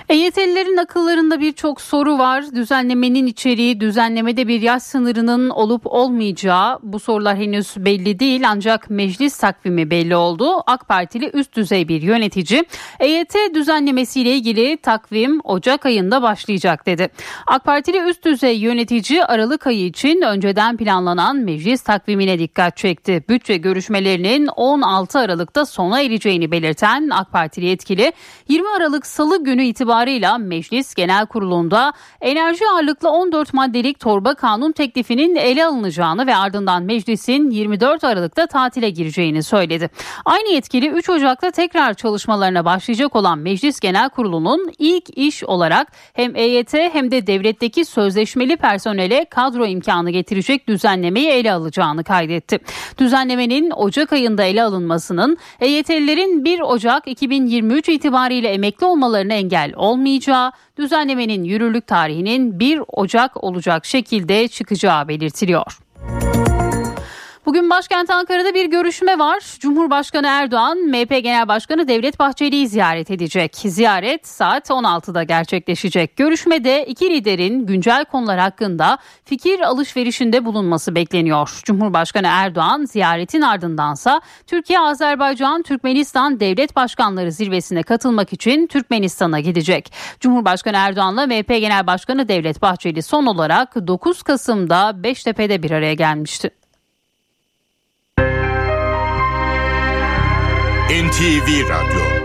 [0.09, 2.44] EYT'lilerin akıllarında birçok soru var.
[2.55, 9.38] Düzenlemenin içeriği, düzenlemede bir yaş sınırının olup olmayacağı bu sorular henüz belli değil ancak meclis
[9.38, 10.62] takvimi belli oldu.
[10.66, 12.64] AK Partili üst düzey bir yönetici
[13.01, 17.09] EYT düzenlemesiyle ilgili takvim Ocak ayında başlayacak dedi.
[17.47, 23.25] AK Partili üst düzey yönetici Aralık ayı için önceden planlanan meclis takvimine dikkat çekti.
[23.29, 28.12] Bütçe görüşmelerinin 16 Aralık'ta sona ereceğini belirten AK Partili yetkili
[28.49, 34.73] 20 Aralık Salı günü itibariyle itibarıyla Meclis Genel Kurulu'nda enerji ağırlıklı 14 maddelik torba kanun
[34.73, 39.91] teklifinin ele alınacağını ve ardından meclisin 24 Aralık'ta tatile gireceğini söyledi.
[40.25, 46.37] Aynı yetkili 3 Ocak'ta tekrar çalışmalarına başlayacak olan Meclis Genel Kurulu'nun ilk iş olarak hem
[46.37, 52.59] EYT hem de devletteki sözleşmeli personele kadro imkanı getirecek düzenlemeyi ele alacağını kaydetti.
[52.99, 61.44] Düzenlemenin Ocak ayında ele alınmasının EYT'lilerin 1 Ocak 2023 itibariyle emekli olmalarını engel olmayacağı, düzenlemenin
[61.44, 65.79] yürürlük tarihinin 1 Ocak olacak şekilde çıkacağı belirtiliyor.
[67.46, 69.57] Bugün başkent Ankara'da bir görüşme var.
[69.61, 73.57] Cumhurbaşkanı Erdoğan, MHP Genel Başkanı Devlet Bahçeli'yi ziyaret edecek.
[73.57, 76.16] Ziyaret saat 16'da gerçekleşecek.
[76.16, 81.61] Görüşmede iki liderin güncel konular hakkında fikir alışverişinde bulunması bekleniyor.
[81.64, 89.92] Cumhurbaşkanı Erdoğan ziyaretin ardındansa Türkiye, Azerbaycan, Türkmenistan Devlet Başkanları zirvesine katılmak için Türkmenistan'a gidecek.
[90.20, 96.51] Cumhurbaşkanı Erdoğan'la MHP Genel Başkanı Devlet Bahçeli son olarak 9 Kasım'da Beştepe'de bir araya gelmişti.
[100.88, 102.17] NTV Radyo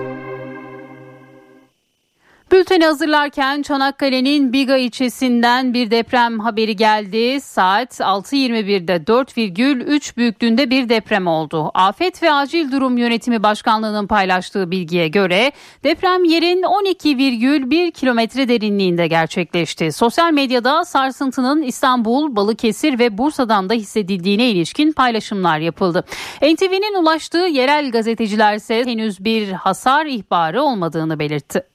[2.54, 7.42] Bülteni hazırlarken Çanakkale'nin Biga ilçesinden bir deprem haberi geldi.
[7.42, 11.72] Saat 6.21'de 4,3 büyüklüğünde bir deprem oldu.
[11.74, 15.52] Afet ve Acil Durum Yönetimi Başkanlığı'nın paylaştığı bilgiye göre
[15.84, 19.92] deprem yerin 12,1 kilometre derinliğinde gerçekleşti.
[19.92, 26.06] Sosyal medyada sarsıntının İstanbul, Balıkesir ve Bursa'dan da hissedildiğine ilişkin paylaşımlar yapıldı.
[26.42, 31.73] NTV'nin ulaştığı yerel gazeteciler ise henüz bir hasar ihbarı olmadığını belirtti.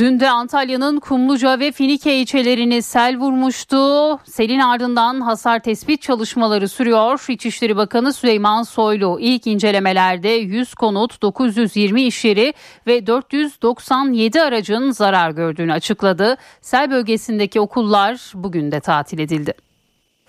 [0.00, 3.76] Dün de Antalya'nın Kumluca ve Finike ilçelerini sel vurmuştu.
[4.24, 7.24] Selin ardından hasar tespit çalışmaları sürüyor.
[7.28, 12.54] İçişleri Bakanı Süleyman Soylu ilk incelemelerde 100 konut, 920 iş yeri
[12.86, 16.36] ve 497 aracın zarar gördüğünü açıkladı.
[16.60, 19.54] Sel bölgesindeki okullar bugün de tatil edildi.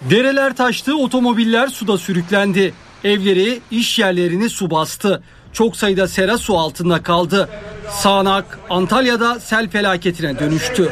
[0.01, 2.73] Dereler taştı, otomobiller suda sürüklendi.
[3.03, 5.23] Evleri, iş yerlerini su bastı.
[5.53, 7.49] Çok sayıda sera su altında kaldı.
[7.89, 10.89] Sağnak Antalya'da sel felaketine dönüştü.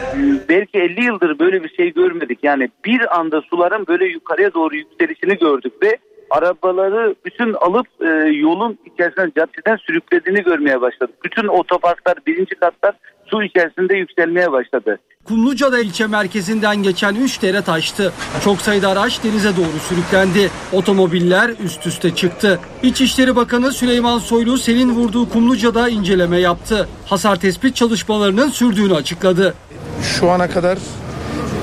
[0.50, 2.40] Belki 50 yıldır böyle bir şey görmedik.
[2.44, 5.98] Yani bir anda suların böyle yukarıya doğru yükselişini gördük ve
[6.30, 11.16] arabaları bütün alıp e, yolun içerisine caddeden sürüklediğini görmeye başladık.
[11.24, 12.96] Bütün otoparklar birinci katlar
[13.32, 15.00] su içerisinde yükselmeye başladı.
[15.24, 18.14] Kumluca'da ilçe merkezinden geçen 3 dere taştı.
[18.44, 20.50] Çok sayıda araç denize doğru sürüklendi.
[20.72, 22.60] Otomobiller üst üste çıktı.
[22.84, 26.90] İçişleri Bakanı Süleyman Soylu selin vurduğu Kumluca'da inceleme yaptı.
[27.06, 29.54] Hasar tespit çalışmalarının sürdüğünü açıkladı.
[30.02, 30.78] Şu ana kadar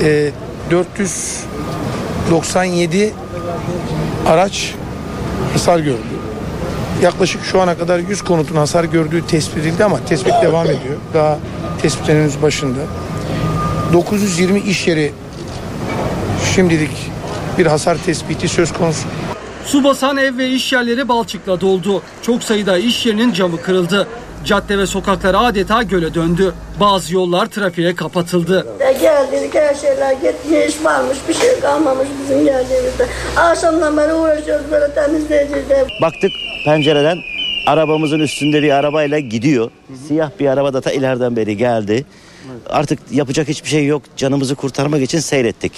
[0.03, 0.31] e,
[0.71, 3.15] 497
[4.27, 4.75] araç
[5.53, 6.16] hasar gördü.
[7.03, 10.97] Yaklaşık şu ana kadar 100 konutun hasar gördüğü tespit edildi ama tespit devam ediyor.
[11.15, 11.39] Daha
[11.83, 12.79] tespitlerin henüz başında.
[13.93, 15.13] 920 iş yeri
[16.55, 17.11] şimdilik
[17.59, 19.09] bir hasar tespiti söz konusu.
[19.67, 22.03] Su basan ev ve iş yerleri balçıkla doldu.
[22.23, 24.09] Çok sayıda iş yerinin camı kırıldı.
[24.47, 26.55] Cadde ve sokaklar adeta göle döndü.
[26.81, 28.67] Bazı yollar trafiğe kapatıldı.
[29.01, 33.07] Geldik her şeyler gitmiş, iş varmış, bir şey kalmamış bizim geldiğimizde.
[33.37, 35.87] Akşamdan beri uğraşıyoruz böyle temizleyeceğiz.
[36.03, 36.31] Baktık
[36.65, 37.19] pencereden
[37.67, 39.71] arabamızın üstünde bir arabayla gidiyor.
[40.09, 42.05] Siyah bir araba da ta ileriden beri geldi.
[42.71, 44.03] Artık yapacak hiçbir şey yok.
[44.17, 45.73] Canımızı kurtarmak için seyrettik.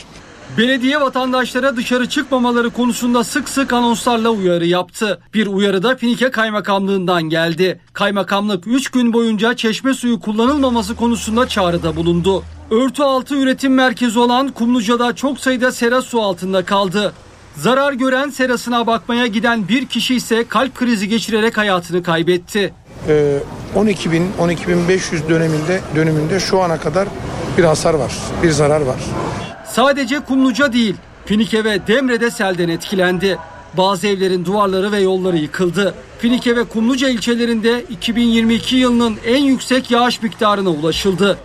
[0.57, 5.21] Belediye vatandaşlara dışarı çıkmamaları konusunda sık sık anonslarla uyarı yaptı.
[5.35, 7.81] Bir uyarı da Finike Kaymakamlığından geldi.
[7.93, 12.45] Kaymakamlık 3 gün boyunca çeşme suyu kullanılmaması konusunda çağrıda bulundu.
[12.71, 17.13] Örtü altı üretim merkezi olan Kumluca'da çok sayıda sera su altında kaldı.
[17.57, 22.75] Zarar gören serasına bakmaya giden bir kişi ise kalp krizi geçirerek hayatını kaybetti.
[23.09, 23.39] Ee,
[23.77, 27.09] 12.000 12.500 döneminde dönümünde şu ana kadar
[27.59, 28.99] bir hasar var, bir zarar var.
[29.79, 30.95] Sadece Kumluca değil,
[31.27, 33.39] Finike ve Demre'de selden etkilendi.
[33.77, 35.95] Bazı evlerin duvarları ve yolları yıkıldı.
[36.19, 41.39] Finike ve Kumluca ilçelerinde 2022 yılının en yüksek yağış miktarına ulaşıldı.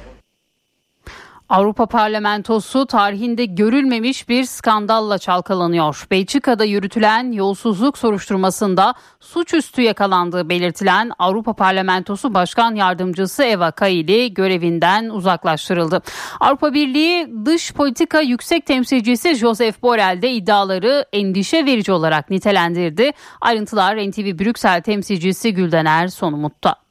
[1.49, 6.07] Avrupa Parlamentosu tarihinde görülmemiş bir skandalla çalkalanıyor.
[6.11, 16.01] Belçika'da yürütülen yolsuzluk soruşturmasında suçüstü yakalandığı belirtilen Avrupa Parlamentosu Başkan Yardımcısı Eva Kaili görevinden uzaklaştırıldı.
[16.39, 23.11] Avrupa Birliği Dış Politika Yüksek Temsilcisi Joseph Borrell de iddiaları endişe verici olarak nitelendirdi.
[23.41, 26.82] Ayrıntılar NTV Brüksel temsilcisi Güldener Sonumut'ta.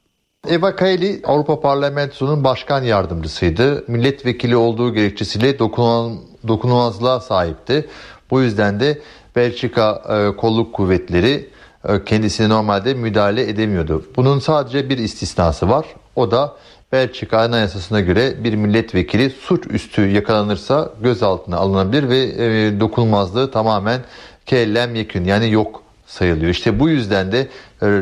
[0.49, 3.83] Eva Kaili Avrupa Parlamentosu'nun başkan yardımcısıydı.
[3.87, 7.89] Milletvekili olduğu gerekçesiyle dokunan, dokunulmazlığa sahipti.
[8.31, 9.01] Bu yüzden de
[9.35, 11.49] Belçika e, kolluk kuvvetleri
[11.89, 14.05] e, kendisine normalde müdahale edemiyordu.
[14.15, 15.85] Bunun sadece bir istisnası var.
[16.15, 16.55] O da
[16.91, 24.01] Belçika Anayasası'na göre bir milletvekili suçüstü yakalanırsa gözaltına alınabilir ve e, dokunulmazlığı tamamen
[24.45, 26.51] kellem yekün yani yok sayılıyor.
[26.51, 27.47] İşte bu yüzden de
[27.83, 28.01] e,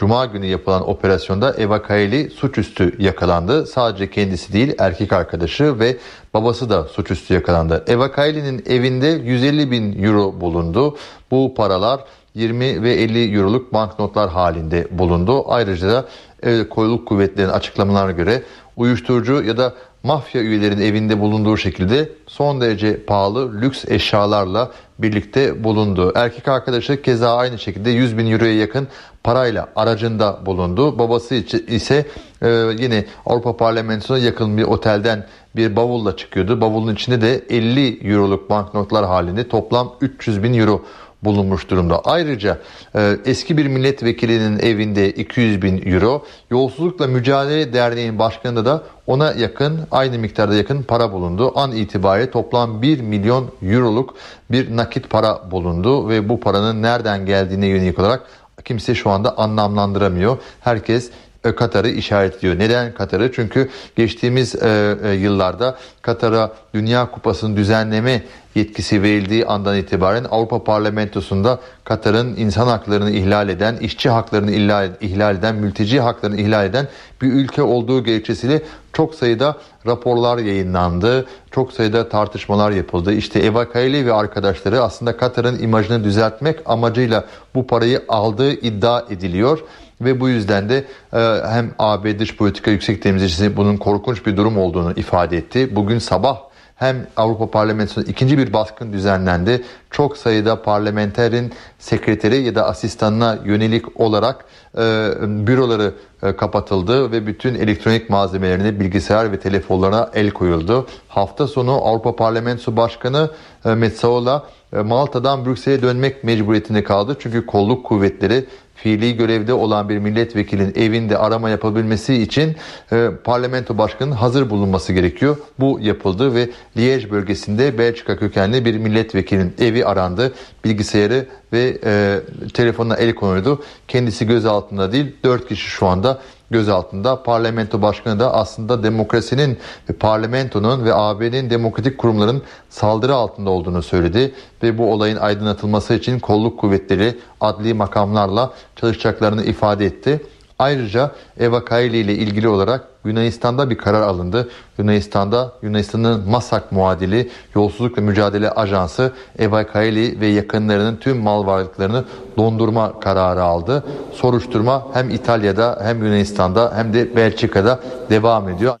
[0.00, 3.66] Cuma günü yapılan operasyonda Eva Kaili suçüstü yakalandı.
[3.66, 5.96] Sadece kendisi değil erkek arkadaşı ve
[6.34, 7.84] babası da suçüstü yakalandı.
[7.86, 10.96] Eva Kaili'nin evinde 150 bin euro bulundu.
[11.30, 15.52] Bu paralar 20 ve 50 euroluk banknotlar halinde bulundu.
[15.52, 16.08] Ayrıca da
[16.42, 18.42] e, kolluk kuvvetlerinin açıklamalarına göre
[18.76, 26.12] uyuşturucu ya da mafya üyelerinin evinde bulunduğu şekilde son derece pahalı lüks eşyalarla birlikte bulundu.
[26.14, 28.88] Erkek arkadaşı keza aynı şekilde 100 bin euroya yakın
[29.24, 30.98] parayla aracında bulundu.
[30.98, 31.34] Babası
[31.68, 32.06] ise
[32.42, 36.60] e, yine Avrupa Parlamentosu'na yakın bir otelden bir bavulla çıkıyordu.
[36.60, 40.84] Bavulun içinde de 50 euroluk banknotlar halinde toplam 300 bin euro
[41.24, 42.00] bulunmuş durumda.
[42.04, 42.58] Ayrıca
[42.94, 49.80] e, eski bir milletvekilinin evinde 200 bin euro, Yolsuzlukla Mücadele Derneği'nin başkanında da ona yakın
[49.90, 51.52] aynı miktarda yakın para bulundu.
[51.54, 54.14] An itibariyle toplam 1 milyon euroluk
[54.50, 58.26] bir nakit para bulundu ve bu paranın nereden geldiğine yönelik olarak
[58.64, 60.38] kimse şu anda anlamlandıramıyor.
[60.60, 61.10] Herkes
[61.42, 62.58] Katar'ı işaretliyor.
[62.58, 63.32] Neden Katar'ı?
[63.32, 68.22] Çünkü geçtiğimiz e, e, yıllarda Katar'a Dünya Kupası'nı düzenleme
[68.54, 75.36] yetkisi verildiği andan itibaren Avrupa Parlamentosu'nda Katar'ın insan haklarını ihlal eden, işçi haklarını ihlal, ihlal
[75.36, 76.88] eden, mülteci haklarını ihlal eden
[77.22, 81.26] bir ülke olduğu gerekçesiyle çok sayıda raporlar yayınlandı.
[81.50, 83.12] Çok sayıda tartışmalar yapıldı.
[83.12, 87.24] İşte Eva Kaili ve arkadaşları aslında Katar'ın imajını düzeltmek amacıyla
[87.54, 89.58] bu parayı aldığı iddia ediliyor
[90.00, 94.58] ve bu yüzden de e, hem AB Dış Politika Yüksek Temsilcisi bunun korkunç bir durum
[94.58, 95.76] olduğunu ifade etti.
[95.76, 99.64] Bugün sabah hem Avrupa Parlamentosu'nda ikinci bir baskın düzenlendi.
[99.90, 104.44] Çok sayıda parlamenterin sekreteri ya da asistanına yönelik olarak
[104.78, 110.86] e, büroları e, kapatıldı ve bütün elektronik malzemelerine, bilgisayar ve telefonlarına el koyuldu.
[111.08, 113.30] Hafta sonu Avrupa Parlamentosu Başkanı
[113.64, 117.16] e, Metsaola e, Malta'dan Brüksel'e dönmek mecburiyetinde kaldı.
[117.18, 118.46] Çünkü kolluk kuvvetleri
[118.82, 122.56] fiili görevde olan bir milletvekilinin evinde arama yapabilmesi için
[122.92, 125.36] e, parlamento başkanının hazır bulunması gerekiyor.
[125.58, 130.32] Bu yapıldı ve Liège bölgesinde Belçika kökenli bir milletvekilinin evi arandı.
[130.64, 132.20] Bilgisayarı ve e,
[132.54, 133.62] telefonuna el konuldu.
[133.88, 135.16] Kendisi gözaltında değil.
[135.24, 137.22] Dört kişi şu anda gözaltında.
[137.22, 139.58] Parlamento başkanı da aslında demokrasinin
[139.90, 146.18] ve parlamentonun ve AB'nin demokratik kurumların saldırı altında olduğunu söyledi ve bu olayın aydınlatılması için
[146.18, 150.20] kolluk kuvvetleri adli makamlarla çalışacaklarını ifade etti.
[150.60, 154.48] Ayrıca Eva Kaili ile ilgili olarak Yunanistan'da bir karar alındı.
[154.78, 162.04] Yunanistan'da Yunanistan'ın MASAK muadili Yolsuzluk ve Mücadele Ajansı Eva Kaili ve yakınlarının tüm mal varlıklarını
[162.36, 163.84] dondurma kararı aldı.
[164.14, 168.76] Soruşturma hem İtalya'da hem Yunanistan'da hem de Belçika'da devam ediyor.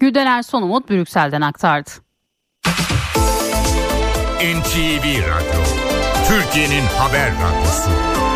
[0.00, 1.90] Gülden Erson Umut Brüksel'den aktardı.
[4.40, 5.60] NTV Radyo,
[6.28, 8.35] Türkiye'nin haber radyosu.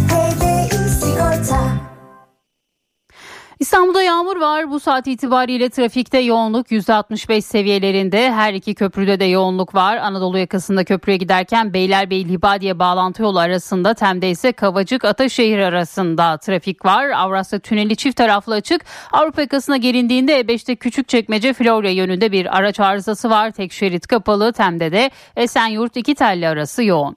[3.71, 4.71] İstanbul'da yağmur var.
[4.71, 8.31] Bu saat itibariyle trafikte yoğunluk %65 seviyelerinde.
[8.31, 9.97] Her iki köprüde de yoğunluk var.
[9.97, 16.85] Anadolu yakasında köprüye giderken Beylerbeyi Libadiye bağlantı yolu arasında Tem'de ise Kavacık Ataşehir arasında trafik
[16.85, 17.09] var.
[17.09, 18.85] Avrasya Tüneli çift taraflı açık.
[19.11, 23.51] Avrupa yakasına gelindiğinde E5'te Küçükçekmece Florya yönünde bir araç arızası var.
[23.51, 24.53] Tek şerit kapalı.
[24.53, 27.15] Tem'de de Esenyurt iki telli arası yoğun.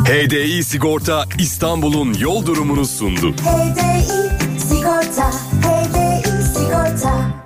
[0.00, 3.32] HDI Sigorta İstanbul'un yol durumunu sundu.
[3.32, 4.23] HDI
[4.84, 5.30] Sigorta
[5.62, 7.44] HDI Sigorta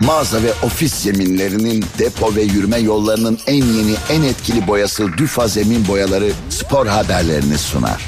[0.00, 5.88] Mağaza ve ofis zeminlerinin depo ve yürüme yollarının en yeni en etkili boyası Düfa Zemin
[5.88, 8.06] Boyaları spor haberlerini sunar.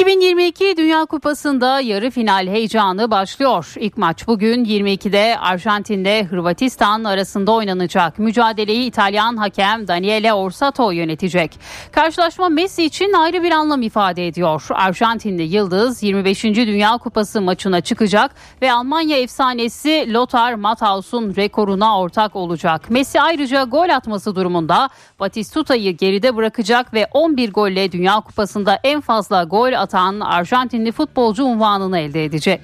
[0.00, 3.74] ...2022 Dünya Kupası'nda yarı final heyecanı başlıyor.
[3.76, 8.18] İlk maç bugün 22'de Arjantin'de Hırvatistan arasında oynanacak.
[8.18, 11.58] Mücadeleyi İtalyan hakem Daniele Orsato yönetecek.
[11.92, 14.66] Karşılaşma Messi için ayrı bir anlam ifade ediyor.
[14.70, 16.44] Arjantinli Yıldız 25.
[16.44, 18.30] Dünya Kupası maçına çıkacak...
[18.62, 22.90] ...ve Almanya efsanesi Lothar Matthaus'un rekoruna ortak olacak.
[22.90, 24.88] Messi ayrıca gol atması durumunda
[25.20, 26.94] Batistuta'yı geride bırakacak...
[26.94, 29.89] ...ve 11 golle Dünya Kupası'nda en fazla gol atan
[30.20, 32.60] Arjantinli futbolcu unvanını elde edecek.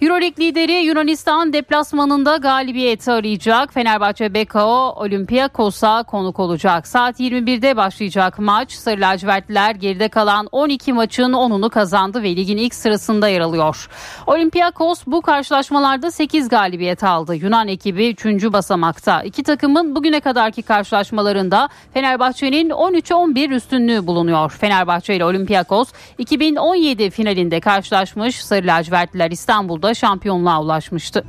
[0.00, 3.74] Euroleague lideri Yunanistan deplasmanında galibiyeti arayacak.
[3.74, 6.86] Fenerbahçe Bekao Olympiakos'a konuk olacak.
[6.86, 8.72] Saat 21'de başlayacak maç.
[8.72, 13.88] Sarı lacivertliler geride kalan 12 maçın 10'unu kazandı ve ligin ilk sırasında yer alıyor.
[14.26, 17.34] Olympiakos bu karşılaşmalarda 8 galibiyet aldı.
[17.34, 18.24] Yunan ekibi 3.
[18.52, 19.22] basamakta.
[19.22, 24.50] İki takımın bugüne kadarki karşılaşmalarında Fenerbahçe'nin 13-11 üstünlüğü bulunuyor.
[24.60, 25.88] Fenerbahçe ile Olympiakos
[26.18, 28.44] 2017 finalinde karşılaşmış.
[28.44, 31.24] Sarı lacivertliler İstanbul'da şampiyonluğa ulaşmıştı.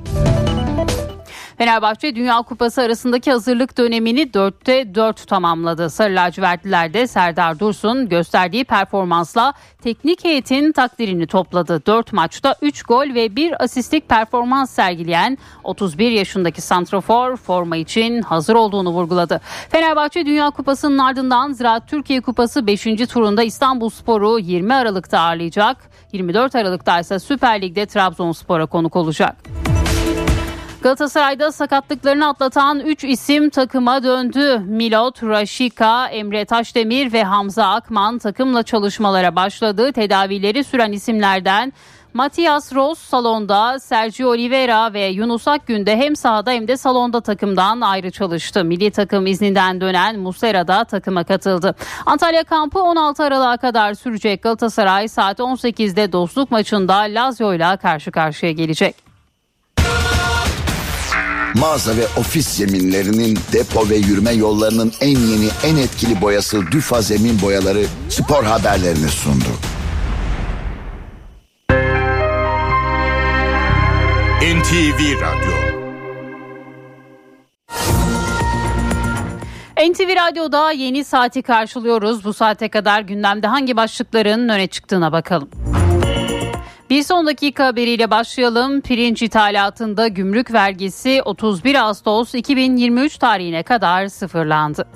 [1.62, 5.90] Fenerbahçe Dünya Kupası arasındaki hazırlık dönemini 4'te 4 tamamladı.
[5.90, 11.86] Sarı lacivertliler de Serdar Dursun gösterdiği performansla teknik heyetin takdirini topladı.
[11.86, 18.56] 4 maçta 3 gol ve 1 asistlik performans sergileyen 31 yaşındaki santrafor forma için hazır
[18.56, 19.42] olduğunu vurguladı.
[19.70, 22.84] Fenerbahçe Dünya Kupası'nın ardından Ziraat Türkiye Kupası 5.
[22.84, 25.78] turunda İstanbul Sporu 20 Aralık'ta ağırlayacak.
[26.14, 29.71] 24 Aralık'ta ise Süper Lig'de Trabzonspor'a konuk olacak.
[30.82, 34.62] Galatasaray'da sakatlıklarını atlatan 3 isim takıma döndü.
[34.68, 39.92] Milot, Raşika, Emre Taşdemir ve Hamza Akman takımla çalışmalara başladı.
[39.92, 41.74] Tedavileri süren isimlerden
[42.14, 47.82] Matias Ross salonda, Sergio Oliveira ve Yunus Akgün de hem sahada hem de salonda takımdan
[47.82, 48.64] ayrı çalıştı.
[48.64, 51.76] Milli takım izninden dönen Muslera da takıma katıldı.
[52.06, 58.52] Antalya kampı 16 Aralık'a kadar sürecek Galatasaray saat 18'de dostluk maçında Lazio ile karşı karşıya
[58.52, 59.11] gelecek.
[61.56, 67.42] Mağaza ve ofis zeminlerinin depo ve yürüme yollarının en yeni en etkili boyası Düfa Zemin
[67.42, 69.46] Boyaları spor haberlerini sundu.
[74.42, 75.52] NTV Radyo
[79.90, 82.24] NTV Radyo'da yeni saati karşılıyoruz.
[82.24, 85.50] Bu saate kadar gündemde hangi başlıkların öne çıktığına bakalım.
[86.92, 88.82] Bir son dakika haberiyle başlayalım.
[88.82, 94.88] Pirinç ithalatında gümrük vergisi 31 Ağustos 2023 tarihine kadar sıfırlandı.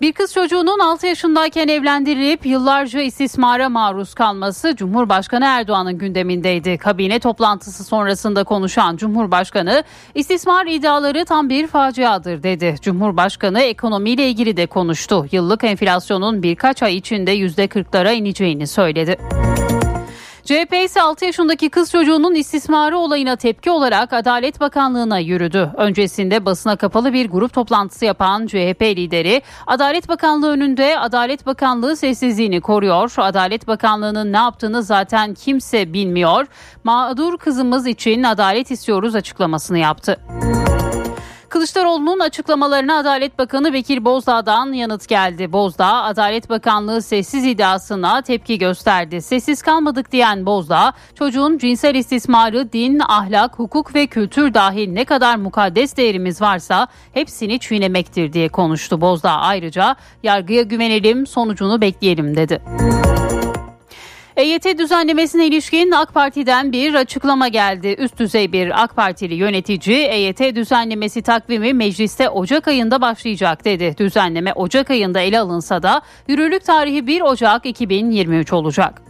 [0.00, 6.78] Bir kız çocuğunun 6 yaşındayken evlendirilip yıllarca istismara maruz kalması Cumhurbaşkanı Erdoğan'ın gündemindeydi.
[6.78, 12.74] Kabine toplantısı sonrasında konuşan Cumhurbaşkanı istismar iddiaları tam bir faciadır dedi.
[12.82, 15.26] Cumhurbaşkanı ekonomiyle ilgili de konuştu.
[15.32, 19.16] Yıllık enflasyonun birkaç ay içinde %40'lara ineceğini söyledi.
[20.44, 25.70] CHP ise 6 yaşındaki kız çocuğunun istismarı olayına tepki olarak Adalet Bakanlığı'na yürüdü.
[25.76, 32.60] Öncesinde basına kapalı bir grup toplantısı yapan CHP lideri Adalet Bakanlığı önünde Adalet Bakanlığı sessizliğini
[32.60, 33.12] koruyor.
[33.16, 36.46] Adalet Bakanlığı'nın ne yaptığını zaten kimse bilmiyor.
[36.84, 40.16] Mağdur kızımız için adalet istiyoruz açıklamasını yaptı.
[41.50, 45.52] Kılıçdaroğlu'nun açıklamalarına Adalet Bakanı Bekir Bozdağ'dan yanıt geldi.
[45.52, 49.22] Bozdağ, Adalet Bakanlığı sessiz iddiasına tepki gösterdi.
[49.22, 55.36] Sessiz kalmadık diyen Bozdağ, çocuğun cinsel istismarı, din, ahlak, hukuk ve kültür dahil ne kadar
[55.36, 59.00] mukaddes değerimiz varsa hepsini çiğnemektir diye konuştu.
[59.00, 62.62] Bozdağ ayrıca yargıya güvenelim, sonucunu bekleyelim dedi.
[64.40, 67.94] EYT düzenlemesine ilişkin AK Parti'den bir açıklama geldi.
[67.98, 73.94] Üst düzey bir AK Partili yönetici EYT düzenlemesi takvimi mecliste Ocak ayında başlayacak dedi.
[73.98, 79.02] Düzenleme Ocak ayında ele alınsa da yürürlük tarihi 1 Ocak 2023 olacak.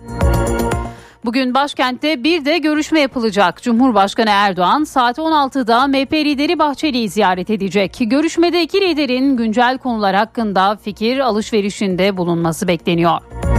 [1.24, 3.62] Bugün başkentte bir de görüşme yapılacak.
[3.62, 7.96] Cumhurbaşkanı Erdoğan saat 16'da MHP lideri Bahçeli'yi ziyaret edecek.
[8.00, 13.49] Görüşmede iki liderin güncel konular hakkında fikir alışverişinde bulunması bekleniyor.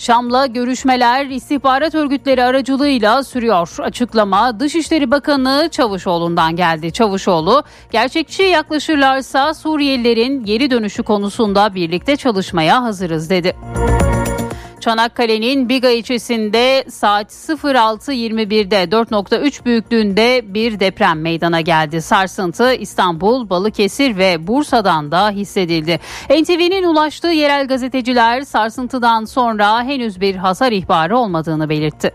[0.00, 3.76] Şam'la görüşmeler istihbarat örgütleri aracılığıyla sürüyor.
[3.78, 6.92] Açıklama Dışişleri Bakanı Çavuşoğlu'ndan geldi.
[6.92, 13.56] Çavuşoğlu, gerçekçi yaklaşırlarsa Suriyelilerin geri dönüşü konusunda birlikte çalışmaya hazırız dedi.
[14.80, 22.02] Çanakkale'nin Biga ilçesinde saat 06.21'de 4.3 büyüklüğünde bir deprem meydana geldi.
[22.02, 26.00] Sarsıntı İstanbul, Balıkesir ve Bursa'dan da hissedildi.
[26.30, 32.14] NTV'nin ulaştığı yerel gazeteciler sarsıntıdan sonra henüz bir hasar ihbarı olmadığını belirtti.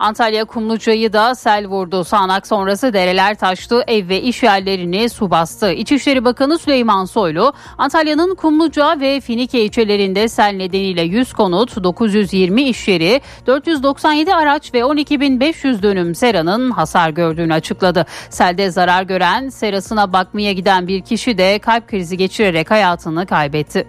[0.00, 2.04] Antalya Kumluca'yı da sel vurdu.
[2.04, 5.72] Sağanak sonrası dereler taştı, ev ve iş yerlerini su bastı.
[5.72, 12.88] İçişleri Bakanı Süleyman Soylu, Antalya'nın Kumluca ve Finike ilçelerinde sel nedeniyle 100 konut, 920 iş
[12.88, 18.06] yeri, 497 araç ve 12.500 dönüm seranın hasar gördüğünü açıkladı.
[18.30, 23.86] Selde zarar gören, serasına bakmaya giden bir kişi de kalp krizi geçirerek hayatını kaybetti.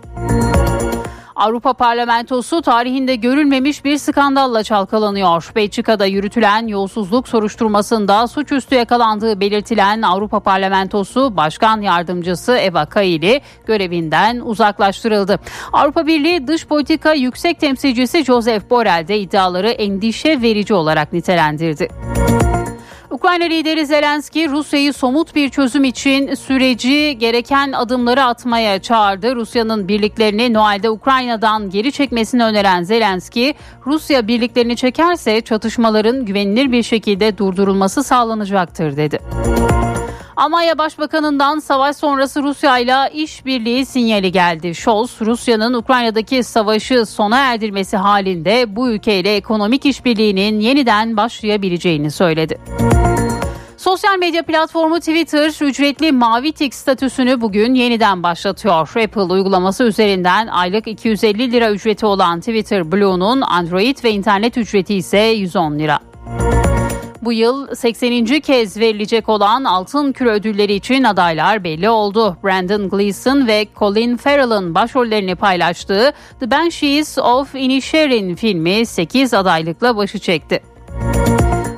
[1.41, 5.51] Avrupa Parlamentosu tarihinde görülmemiş bir skandalla çalkalanıyor.
[5.55, 15.39] Belçika'da yürütülen yolsuzluk soruşturmasında suçüstü yakalandığı belirtilen Avrupa Parlamentosu Başkan Yardımcısı Eva Kaili görevinden uzaklaştırıldı.
[15.73, 21.87] Avrupa Birliği Dış Politika Yüksek Temsilcisi Joseph Borrell de iddiaları endişe verici olarak nitelendirdi.
[23.11, 29.35] Ukrayna lideri Zelenski Rusya'yı somut bir çözüm için süreci gereken adımları atmaya çağırdı.
[29.35, 33.55] Rusya'nın birliklerini Noel'de Ukrayna'dan geri çekmesini öneren Zelenski,
[33.85, 39.19] Rusya birliklerini çekerse çatışmaların güvenilir bir şekilde durdurulması sağlanacaktır dedi.
[40.41, 44.75] Almanya Başbakanı'ndan savaş sonrası Rusya ile işbirliği sinyali geldi.
[44.75, 52.59] Scholz, Rusya'nın Ukrayna'daki savaşı sona erdirmesi halinde bu ülkeyle ekonomik işbirliğinin yeniden başlayabileceğini söyledi.
[53.77, 58.89] Sosyal medya platformu Twitter ücretli mavi tik statüsünü bugün yeniden başlatıyor.
[59.03, 65.17] Apple uygulaması üzerinden aylık 250 lira ücreti olan Twitter Blue'nun Android ve internet ücreti ise
[65.17, 66.10] 110 lira.
[67.21, 68.25] Bu yıl 80.
[68.25, 72.37] kez verilecek olan Altın Küre ödülleri için adaylar belli oldu.
[72.43, 80.19] Brandon Gleeson ve Colin Farrell'ın başrollerini paylaştığı The Banshees of Inisherin filmi 8 adaylıkla başı
[80.19, 80.63] çekti.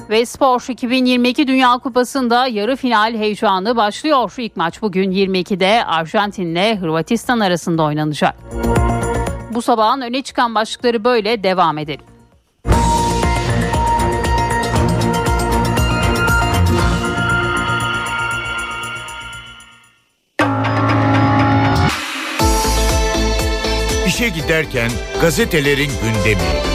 [0.10, 4.34] Ve Spor 2022 Dünya Kupası'nda yarı final heyecanı başlıyor.
[4.38, 8.36] İlk maç bugün 22'de Arjantin'le Hırvatistan arasında oynanacak.
[9.52, 12.13] Bu sabahın öne çıkan başlıkları böyle devam edelim.
[24.14, 24.92] İşe giderken
[25.22, 26.74] gazetelerin gündemi.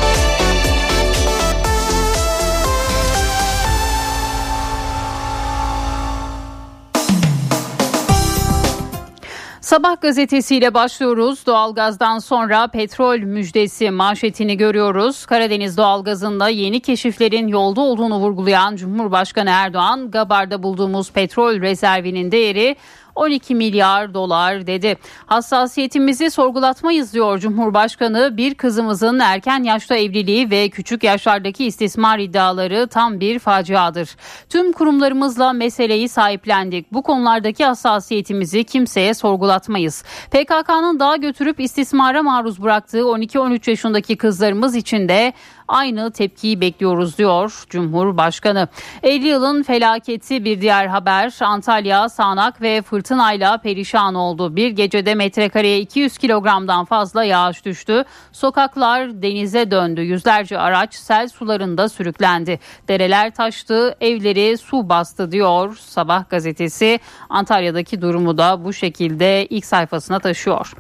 [9.60, 11.46] Sabah gazetesiyle başlıyoruz.
[11.46, 15.26] Doğalgazdan sonra petrol müjdesi manşetini görüyoruz.
[15.26, 22.76] Karadeniz doğalgazında yeni keşiflerin yolda olduğunu vurgulayan Cumhurbaşkanı Erdoğan, Gabar'da bulduğumuz petrol rezervinin değeri
[23.18, 24.96] 12 milyar dolar dedi.
[25.26, 28.36] Hassasiyetimizi sorgulatmayız diyor Cumhurbaşkanı.
[28.36, 34.16] Bir kızımızın erken yaşta evliliği ve küçük yaşlardaki istismar iddiaları tam bir faciadır.
[34.48, 36.92] Tüm kurumlarımızla meseleyi sahiplendik.
[36.92, 40.04] Bu konulardaki hassasiyetimizi kimseye sorgulatmayız.
[40.30, 45.32] PKK'nın daha götürüp istismara maruz bıraktığı 12-13 yaşındaki kızlarımız için de
[45.68, 48.68] aynı tepkiyi bekliyoruz diyor Cumhurbaşkanı.
[49.02, 54.56] 50 yılın felaketi bir diğer haber Antalya sağanak ve fırtınayla perişan oldu.
[54.56, 58.04] Bir gecede metrekareye 200 kilogramdan fazla yağış düştü.
[58.32, 60.00] Sokaklar denize döndü.
[60.00, 62.60] Yüzlerce araç sel sularında sürüklendi.
[62.88, 67.00] Dereler taştı, evleri su bastı diyor Sabah gazetesi.
[67.28, 70.74] Antalya'daki durumu da bu şekilde ilk sayfasına taşıyor.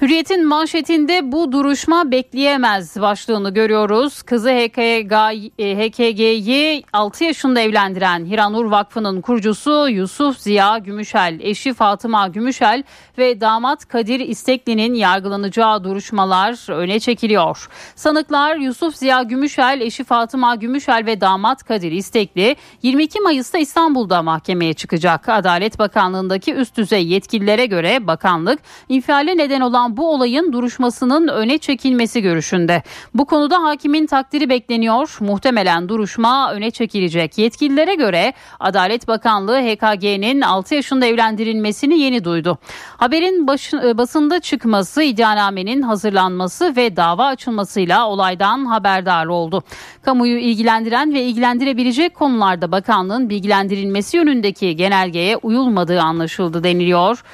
[0.00, 4.22] Hürriyet'in manşetinde bu duruşma bekleyemez başlığını görüyoruz.
[4.22, 5.12] Kızı HKG,
[5.58, 12.82] HKG'yi 6 yaşında evlendiren Hiranur Vakfı'nın kurucusu Yusuf Ziya Gümüşel, eşi Fatıma Gümüşel
[13.18, 17.68] ve damat Kadir İstekli'nin yargılanacağı duruşmalar öne çekiliyor.
[17.94, 24.74] Sanıklar Yusuf Ziya Gümüşel, eşi Fatıma Gümüşel ve damat Kadir İstekli 22 Mayıs'ta İstanbul'da mahkemeye
[24.74, 25.28] çıkacak.
[25.28, 32.22] Adalet Bakanlığı'ndaki üst düzey yetkililere göre bakanlık infiale neden olan bu olayın duruşmasının öne çekilmesi
[32.22, 32.82] görüşünde.
[33.14, 35.16] Bu konuda hakimin takdiri bekleniyor.
[35.20, 37.38] Muhtemelen duruşma öne çekilecek.
[37.38, 42.58] Yetkililere göre Adalet Bakanlığı HKG'nin 6 yaşında evlendirilmesini yeni duydu.
[42.96, 49.62] Haberin baş, basında çıkması, iddianamenin hazırlanması ve dava açılmasıyla olaydan haberdar oldu.
[50.02, 57.24] Kamuyu ilgilendiren ve ilgilendirebilecek konularda bakanlığın bilgilendirilmesi yönündeki genelgeye uyulmadığı anlaşıldı deniliyor.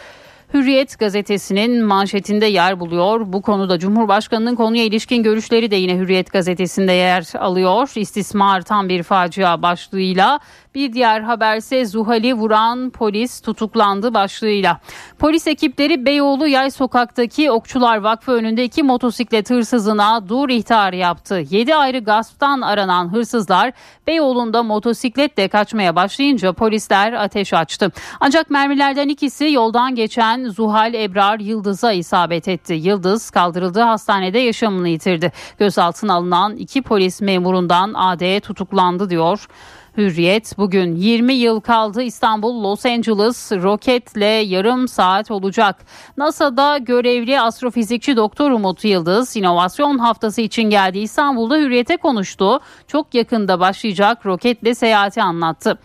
[0.55, 3.33] Hürriyet gazetesinin manşetinde yer buluyor.
[3.33, 7.93] Bu konuda Cumhurbaşkanı'nın konuya ilişkin görüşleri de yine Hürriyet gazetesinde yer alıyor.
[7.97, 10.41] İstismar tam bir facia başlığıyla
[10.77, 14.81] bir diğer haberse Zuhal'i vuran polis tutuklandı başlığıyla.
[15.19, 21.43] Polis ekipleri Beyoğlu Yay Sokak'taki Okçular Vakfı önünde iki motosiklet hırsızına dur ihtarı yaptı.
[21.51, 23.73] 7 ayrı gasptan aranan hırsızlar
[24.07, 27.93] Beyoğlu'nda motosikletle kaçmaya başlayınca polisler ateş açtı.
[28.21, 32.75] Ancak mermilerden ikisi yoldan geçen Zuhal Ebrar Yıldız'a isabet etti.
[32.75, 35.33] Yıldız kaldırıldığı hastanede yaşamını yitirdi.
[35.59, 39.47] Gözaltına alınan iki polis memurundan AD tutuklandı diyor.
[39.97, 45.77] Hürriyet bugün 20 yıl kaldı İstanbul Los Angeles roketle yarım saat olacak.
[46.17, 52.61] NASA'da görevli astrofizikçi Doktor Umut Yıldız inovasyon haftası için geldi İstanbul'da Hürriyet'e konuştu.
[52.87, 55.79] Çok yakında başlayacak roketle seyahati anlattı.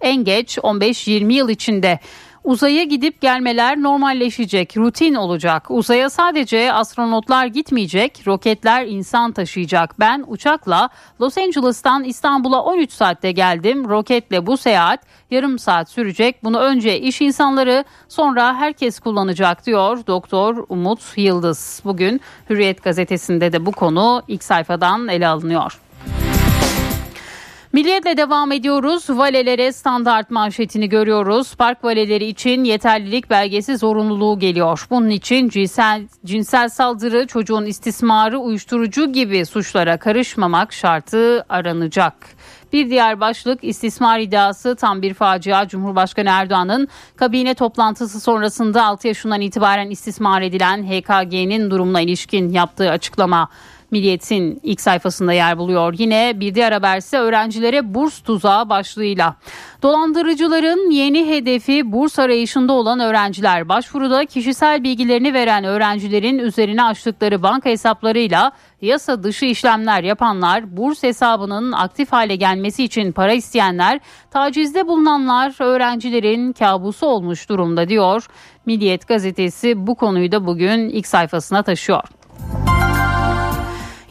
[0.00, 1.98] En geç 15-20 yıl içinde
[2.44, 5.70] Uzaya gidip gelmeler normalleşecek, rutin olacak.
[5.70, 10.00] Uzaya sadece astronotlar gitmeyecek, roketler insan taşıyacak.
[10.00, 10.88] Ben uçakla
[11.20, 13.88] Los Angeles'tan İstanbul'a 13 saatte geldim.
[13.88, 16.44] Roketle bu seyahat yarım saat sürecek.
[16.44, 21.82] Bunu önce iş insanları sonra herkes kullanacak diyor Doktor Umut Yıldız.
[21.84, 22.20] Bugün
[22.50, 25.80] Hürriyet gazetesinde de bu konu ilk sayfadan ele alınıyor.
[27.72, 29.10] Milliyetle devam ediyoruz.
[29.10, 31.54] Valelere standart manşetini görüyoruz.
[31.54, 34.86] Park valeleri için yeterlilik belgesi zorunluluğu geliyor.
[34.90, 42.14] Bunun için cinsel, cinsel saldırı, çocuğun istismarı, uyuşturucu gibi suçlara karışmamak şartı aranacak.
[42.72, 45.68] Bir diğer başlık istismar iddiası tam bir facia.
[45.68, 53.48] Cumhurbaşkanı Erdoğan'ın kabine toplantısı sonrasında 6 yaşından itibaren istismar edilen HKG'nin durumuna ilişkin yaptığı açıklama.
[53.92, 55.94] Milliyet'in ilk sayfasında yer buluyor.
[55.98, 59.36] Yine bir diğer haber ise öğrencilere burs tuzağı başlığıyla.
[59.82, 63.68] Dolandırıcıların yeni hedefi burs arayışında olan öğrenciler.
[63.68, 71.72] Başvuruda kişisel bilgilerini veren öğrencilerin üzerine açtıkları banka hesaplarıyla yasa dışı işlemler yapanlar, burs hesabının
[71.72, 78.26] aktif hale gelmesi için para isteyenler, tacizde bulunanlar öğrencilerin kabusu olmuş durumda diyor.
[78.66, 82.21] Milliyet gazetesi bu konuyu da bugün ilk sayfasına taşıyor.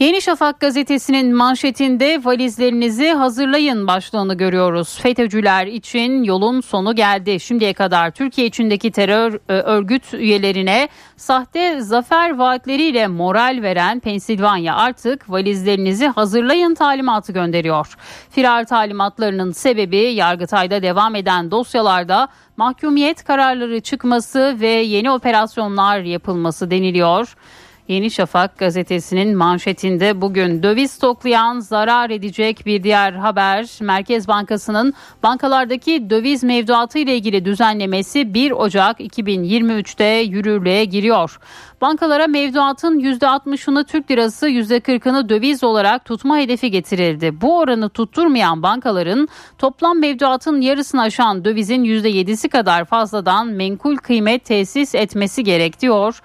[0.02, 4.98] Yeni Şafak gazetesinin manşetinde valizlerinizi hazırlayın başlığını görüyoruz.
[4.98, 7.40] FETÖ'cüler için yolun sonu geldi.
[7.40, 15.30] Şimdiye kadar Türkiye içindeki terör e, örgüt üyelerine sahte zafer vaatleriyle moral veren Pensilvanya artık
[15.30, 17.96] valizlerinizi hazırlayın talimatı gönderiyor.
[18.30, 27.34] Firar talimatlarının sebebi Yargıtay'da devam eden dosyalarda mahkumiyet kararları çıkması ve yeni operasyonlar yapılması deniliyor.
[27.88, 33.68] Yeni Şafak gazetesinin manşetinde bugün döviz stoklayan zarar edecek bir diğer haber.
[33.80, 41.38] Merkez Bankası'nın bankalardaki döviz mevduatı ile ilgili düzenlemesi 1 Ocak 2023'te yürürlüğe giriyor.
[41.80, 47.40] Bankalara mevduatın %60'ını Türk lirası %40'ını döviz olarak tutma hedefi getirildi.
[47.40, 49.28] Bu oranı tutturmayan bankaların
[49.58, 56.20] toplam mevduatın yarısını aşan dövizin %7'si kadar fazladan menkul kıymet tesis etmesi gerek diyor.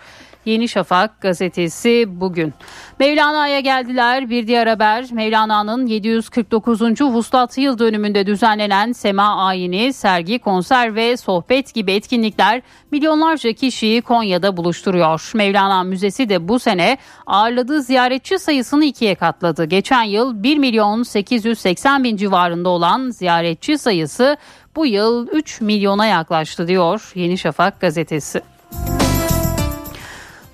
[0.48, 2.54] Yeni Şafak gazetesi bugün.
[3.00, 6.82] Mevlana'ya geldiler bir diğer haber Mevlana'nın 749.
[7.02, 14.58] Vuslat yıl dönümünde düzenlenen Sema Ayini, sergi, konser ve sohbet gibi etkinlikler milyonlarca kişiyi Konya'da
[14.58, 15.32] buluşturuyor.
[15.36, 19.66] Mevlana Müzesi de bu sene ağırladığı ziyaretçi sayısını ikiye katladı.
[19.66, 24.38] Geçen yıl 1 milyon 880 bin civarında olan ziyaretçi sayısı
[24.76, 28.57] bu yıl 3 milyona yaklaştı diyor Yeni Şafak gazetesi.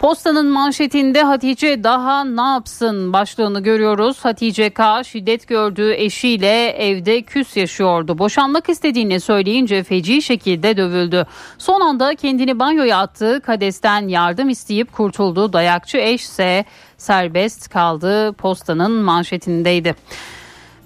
[0.04, 4.26] Postanın manşetinde Hatice daha ne yapsın başlığını görüyoruz.
[4.26, 8.18] Hatice K şiddet gördüğü eşiyle evde küs yaşıyordu.
[8.18, 11.26] Boşanmak istediğini söyleyince feci şekilde dövüldü.
[11.58, 13.42] Son anda kendini banyoya attı.
[13.46, 15.54] Kadesten yardım isteyip kurtuldu.
[15.54, 16.66] Dayakçı eş ise
[16.98, 18.34] serbest kaldı.
[18.34, 19.96] Postanın manşetindeydi.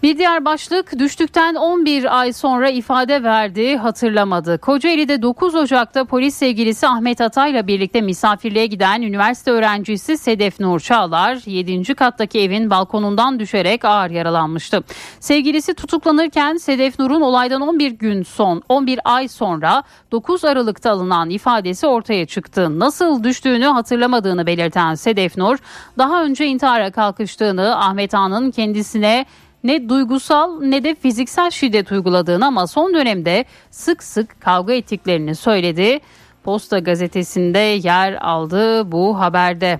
[0.03, 4.57] Bir diğer başlık düştükten 11 ay sonra ifade verdi hatırlamadı.
[4.57, 11.39] Kocaeli'de 9 Ocak'ta polis sevgilisi Ahmet Atay'la birlikte misafirliğe giden üniversite öğrencisi Sedef Nur Çağlar
[11.45, 11.95] 7.
[11.95, 14.83] kattaki evin balkonundan düşerek ağır yaralanmıştı.
[15.19, 21.87] Sevgilisi tutuklanırken Sedef Nur'un olaydan 11 gün son 11 ay sonra 9 Aralık'ta alınan ifadesi
[21.87, 22.79] ortaya çıktı.
[22.79, 25.57] Nasıl düştüğünü hatırlamadığını belirten Sedef Nur
[25.97, 29.25] daha önce intihara kalkıştığını Ahmet Ağa'nın kendisine
[29.63, 35.99] ne duygusal ne de fiziksel şiddet uyguladığını ama son dönemde sık sık kavga ettiklerini söyledi.
[36.43, 39.79] Posta gazetesinde yer aldı bu haberde.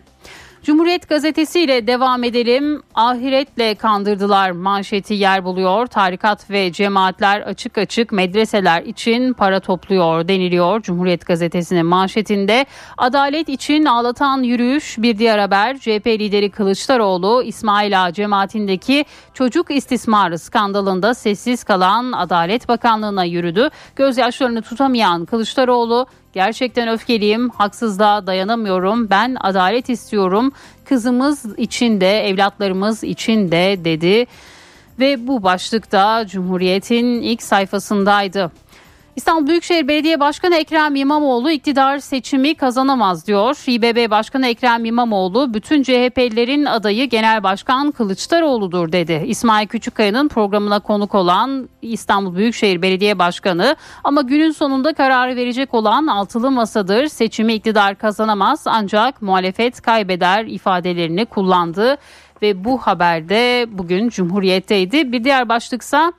[0.68, 2.82] Cumhuriyet Gazetesi ile devam edelim.
[2.95, 5.88] Ahiretle kandırdılar manşeti yer buluyor.
[5.88, 10.82] Tarikat ve cemaatler açık açık medreseler için para topluyor deniliyor.
[10.82, 12.65] Cumhuriyet Gazetesi'nin manşetinde
[12.97, 15.78] adalet için ağlatan yürüyüş bir diğer haber.
[15.78, 23.70] CHP lideri Kılıçdaroğlu İsmail Ağa cemaatindeki çocuk istismarı skandalında sessiz kalan Adalet Bakanlığı'na yürüdü.
[23.95, 26.07] Gözyaşlarını tutamayan Kılıçdaroğlu
[26.38, 29.10] Gerçekten öfkeliyim, haksızlığa dayanamıyorum.
[29.10, 30.52] Ben adalet istiyorum.
[30.86, 34.26] Kızımız için de, evlatlarımız için de dedi.
[35.00, 38.52] Ve bu başlıkta Cumhuriyet'in ilk sayfasındaydı.
[39.18, 43.63] İstanbul Büyükşehir Belediye Başkanı Ekrem İmamoğlu iktidar seçimi kazanamaz diyor.
[43.68, 49.24] İBB Başkanı Ekrem İmamoğlu bütün CHP'lilerin adayı Genel Başkan Kılıçdaroğlu'dur dedi.
[49.26, 56.07] İsmail Küçükkaya'nın programına konuk olan İstanbul Büyükşehir Belediye Başkanı ama günün sonunda kararı verecek olan
[56.07, 57.07] altılı masadır.
[57.07, 61.97] Seçimi iktidar kazanamaz ancak muhalefet kaybeder ifadelerini kullandı
[62.41, 65.11] ve bu haberde bugün Cumhuriyet'teydi.
[65.11, 66.13] Bir diğer başlıksa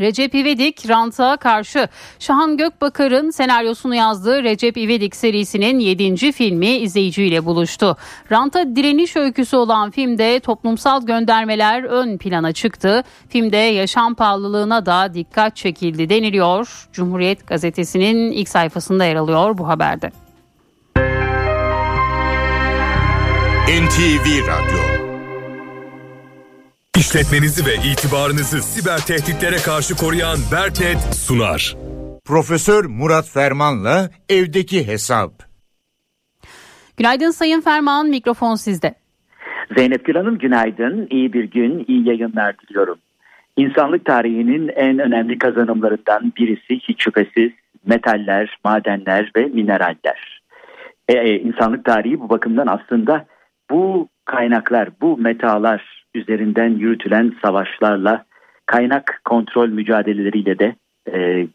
[0.00, 1.88] Recep İvedik ranta karşı
[2.18, 6.32] Şahan Gökbakar'ın senaryosunu yazdığı Recep İvedik serisinin 7.
[6.32, 7.96] filmi izleyiciyle buluştu.
[8.32, 13.02] Ranta direniş öyküsü olan filmde toplumsal göndermeler ön plana çıktı.
[13.28, 16.88] Filmde yaşam pahalılığına da dikkat çekildi deniliyor.
[16.92, 20.10] Cumhuriyet gazetesinin ilk sayfasında yer alıyor bu haberde.
[23.68, 24.91] NTV Radyo
[26.98, 31.76] İşletmenizi ve itibarınızı siber tehditlere karşı koruyan Berknet sunar.
[32.24, 35.30] Profesör Murat Ferman'la evdeki hesap.
[36.96, 38.94] Günaydın Sayın Ferman, mikrofon sizde.
[39.76, 42.98] Zeynep Gül Hanım günaydın, iyi bir gün, iyi yayınlar diliyorum.
[43.56, 47.50] İnsanlık tarihinin en önemli kazanımlarından birisi hiç şüphesiz
[47.86, 50.42] metaller, madenler ve mineraller.
[51.08, 53.26] Ee, insanlık tarihi bu bakımdan aslında
[53.70, 58.24] bu kaynaklar, bu metalar üzerinden yürütülen savaşlarla
[58.66, 60.74] kaynak kontrol mücadeleleriyle de
[61.12, 61.46] e,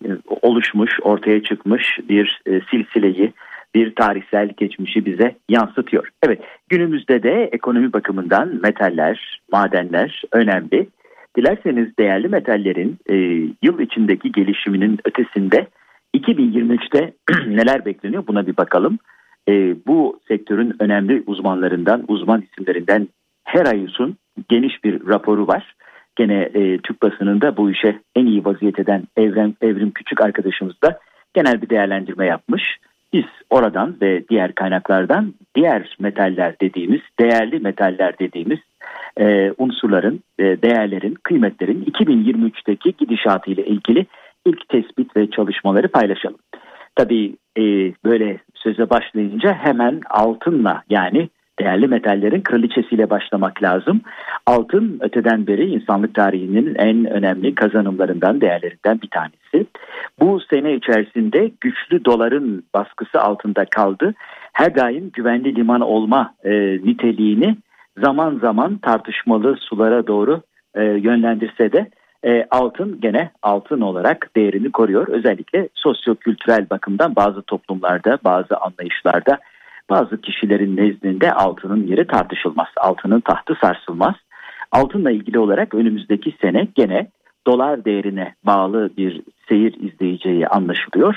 [0.41, 3.33] oluşmuş, ortaya çıkmış bir e, silsileyi,
[3.75, 6.09] bir tarihsel geçmişi bize yansıtıyor.
[6.23, 6.39] Evet,
[6.69, 10.87] günümüzde de ekonomi bakımından metaller, madenler önemli.
[11.37, 13.15] Dilerseniz değerli metallerin e,
[13.63, 15.67] yıl içindeki gelişiminin ötesinde
[16.15, 17.13] 2023'te
[17.47, 18.99] neler bekleniyor buna bir bakalım.
[19.49, 23.07] E, bu sektörün önemli uzmanlarından, uzman isimlerinden
[23.43, 24.17] her ayusun
[24.49, 25.75] geniş bir raporu var.
[26.15, 30.99] Gene e, Türk basınında bu işe en iyi vaziyet eden Evren, Evrim Küçük arkadaşımız da
[31.33, 32.77] genel bir değerlendirme yapmış.
[33.13, 38.59] Biz oradan ve diğer kaynaklardan diğer metaller dediğimiz, değerli metaller dediğimiz
[39.19, 44.05] e, unsurların, e, değerlerin, kıymetlerin 2023'teki gidişatı ile ilgili
[44.45, 46.39] ilk tespit ve çalışmaları paylaşalım.
[46.95, 47.63] Tabii e,
[48.05, 51.29] böyle söze başlayınca hemen altınla yani
[51.59, 54.01] değerli metallerin kraliçesiyle başlamak lazım.
[54.45, 59.69] Altın öteden beri insanlık tarihinin en önemli kazanımlarından, değerlerinden bir tanesi.
[60.19, 64.13] Bu sene içerisinde güçlü doların baskısı altında kaldı.
[64.53, 66.51] Her daim güvenli liman olma e,
[66.83, 67.55] niteliğini
[67.97, 70.41] zaman zaman tartışmalı sulara doğru
[70.75, 71.89] e, yönlendirse de
[72.25, 75.07] e, altın gene altın olarak değerini koruyor.
[75.07, 79.39] Özellikle sosyo-kültürel bakımdan bazı toplumlarda, bazı anlayışlarda
[79.89, 82.67] bazı kişilerin nezdinde altının yeri tartışılmaz.
[82.77, 84.15] Altının tahtı sarsılmaz.
[84.71, 87.07] Altınla ilgili olarak önümüzdeki sene gene
[87.47, 91.15] dolar değerine bağlı bir seyir izleyeceği anlaşılıyor.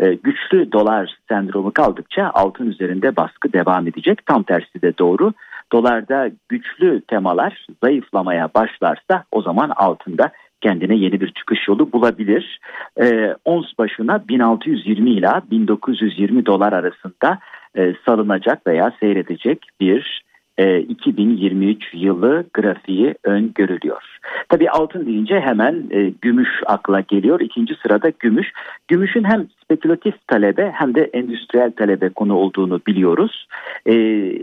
[0.00, 4.26] Ee, güçlü dolar sendromu kaldıkça altın üzerinde baskı devam edecek.
[4.26, 5.32] Tam tersi de doğru.
[5.72, 12.60] Dolarda güçlü temalar zayıflamaya başlarsa o zaman altında kendine yeni bir çıkış yolu bulabilir.
[13.00, 17.38] E, ons başına 1620 ila 1920 dolar arasında
[17.76, 20.22] e, salınacak veya seyredecek bir
[20.58, 24.02] 2023 yılı grafiği öngörülüyor.
[24.48, 27.40] Tabii altın deyince hemen e, gümüş akla geliyor.
[27.40, 28.52] İkinci sırada gümüş.
[28.88, 33.48] Gümüşün hem spekülatif talebe hem de endüstriyel talebe konu olduğunu biliyoruz.
[33.86, 33.94] E,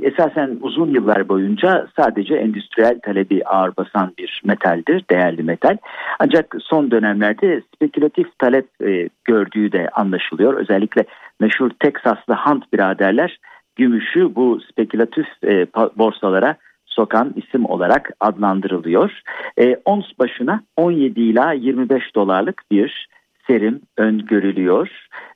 [0.02, 5.78] esasen uzun yıllar boyunca sadece endüstriyel talebi ağır basan bir metaldir, değerli metal.
[6.20, 10.54] Ancak son dönemlerde spekülatif talep e, gördüğü de anlaşılıyor.
[10.54, 11.06] Özellikle
[11.40, 13.40] meşhur Teksaslı Hunt biraderler
[13.76, 15.68] gümüşü bu spekülatif e,
[15.98, 16.56] borsalara
[16.86, 19.22] sokan isim olarak adlandırılıyor.
[19.60, 23.08] E, ons başına 17 ila 25 dolarlık bir
[23.48, 24.90] serim öngörülüyor.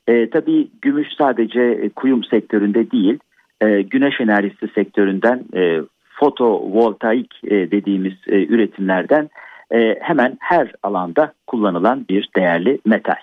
[0.08, 3.18] E, tabii gümüş sadece e, kuyum sektöründe değil,
[3.60, 5.80] e, güneş enerjisi sektöründen e,
[6.20, 9.30] fotovoltaik e, dediğimiz e, üretimlerden
[9.74, 13.20] e, hemen her alanda kullanılan bir değerli metal.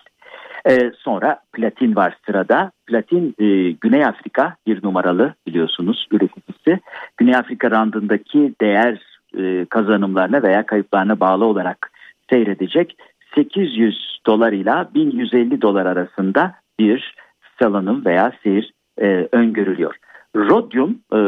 [0.69, 2.71] Ee, sonra platin var sırada.
[2.87, 6.79] Platin e, Güney Afrika bir numaralı biliyorsunuz üreticisi.
[7.17, 9.01] Güney Afrika randındaki değer
[9.37, 11.91] e, kazanımlarına veya kayıplarına bağlı olarak
[12.29, 12.97] seyredecek
[13.35, 17.15] 800 dolar ile 1150 dolar arasında bir
[17.59, 19.95] salınım veya seyir e, öngörülüyor.
[20.35, 21.19] Rodyum e,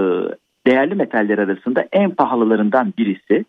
[0.67, 3.45] değerli metaller arasında en pahalılarından birisi.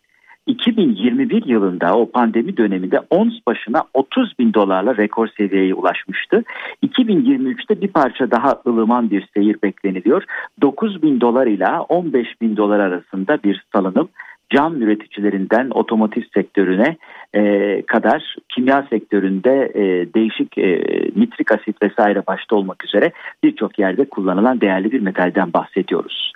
[0.51, 6.45] 2021 yılında o pandemi döneminde ons başına 30 bin dolarla rekor seviyeye ulaşmıştı.
[6.87, 10.23] 2023'te bir parça daha ılıman bir seyir bekleniliyor.
[10.63, 14.09] 9 bin dolar ile 15 bin dolar arasında bir salınım
[14.51, 16.97] cam üreticilerinden otomotiv sektörüne
[17.35, 20.83] e, kadar kimya sektöründe e, değişik e,
[21.17, 26.33] nitrik asit vesaire başta olmak üzere birçok yerde kullanılan değerli bir metalden bahsediyoruz.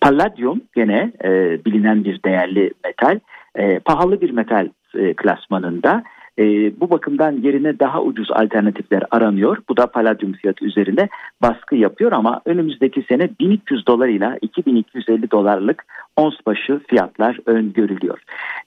[0.00, 1.30] Palladium gene e,
[1.64, 3.18] bilinen bir değerli metal
[3.56, 6.02] e, pahalı bir metal e, klasmanında.
[6.38, 6.44] E,
[6.80, 9.58] bu bakımdan yerine daha ucuz alternatifler aranıyor.
[9.68, 11.08] Bu da paladyum fiyatı üzerine
[11.42, 15.84] baskı yapıyor ama önümüzdeki sene 1300 dolar ile 2250 dolarlık
[16.16, 18.18] ons başı fiyatlar öngörülüyor.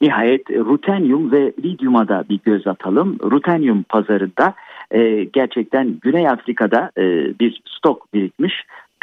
[0.01, 3.17] Nihayet rutenyum ve lityuma da bir göz atalım.
[3.31, 4.53] Rutenyum pazarında
[4.91, 7.03] e, gerçekten Güney Afrika'da e,
[7.39, 8.53] bir stok birikmiş.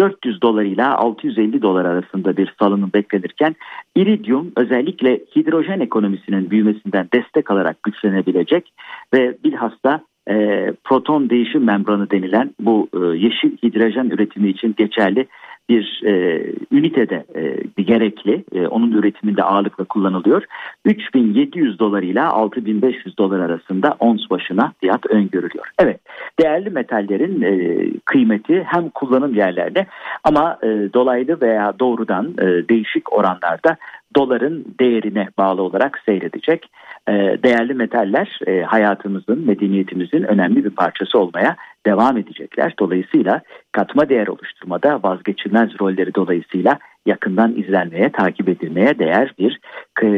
[0.01, 3.57] 400 dolar ile 650 dolar arasında bir salınım beklenirken
[3.94, 8.72] iridium özellikle hidrojen ekonomisinin büyümesinden destek alarak güçlenebilecek
[9.14, 15.26] ve bilhassa e, proton değişim membranı denilen bu e, yeşil hidrojen üretimi için geçerli
[15.68, 16.42] bir e,
[16.72, 18.44] ünitede e, gerekli.
[18.54, 20.42] E, onun üretiminde ağırlıkla kullanılıyor.
[20.84, 25.70] 3700 dolar ile 6500 dolar arasında ons başına fiyat öngörülüyor.
[25.78, 26.00] Evet
[26.40, 29.86] değerli metallerin e, kıymeti hem kullanım yerlerde
[30.24, 33.76] ama e, dolaylı veya doğrudan e, değişik oranlarda
[34.16, 36.70] doların değerine bağlı olarak seyredecek.
[37.08, 37.12] E,
[37.42, 41.56] değerli metaller e, hayatımızın, medeniyetimizin önemli bir parçası olmaya
[41.87, 42.74] devam edecekler.
[42.78, 43.41] Dolayısıyla
[43.72, 49.61] katma değer oluşturmada vazgeçilmez rolleri dolayısıyla yakından izlenmeye, takip edilmeye değer bir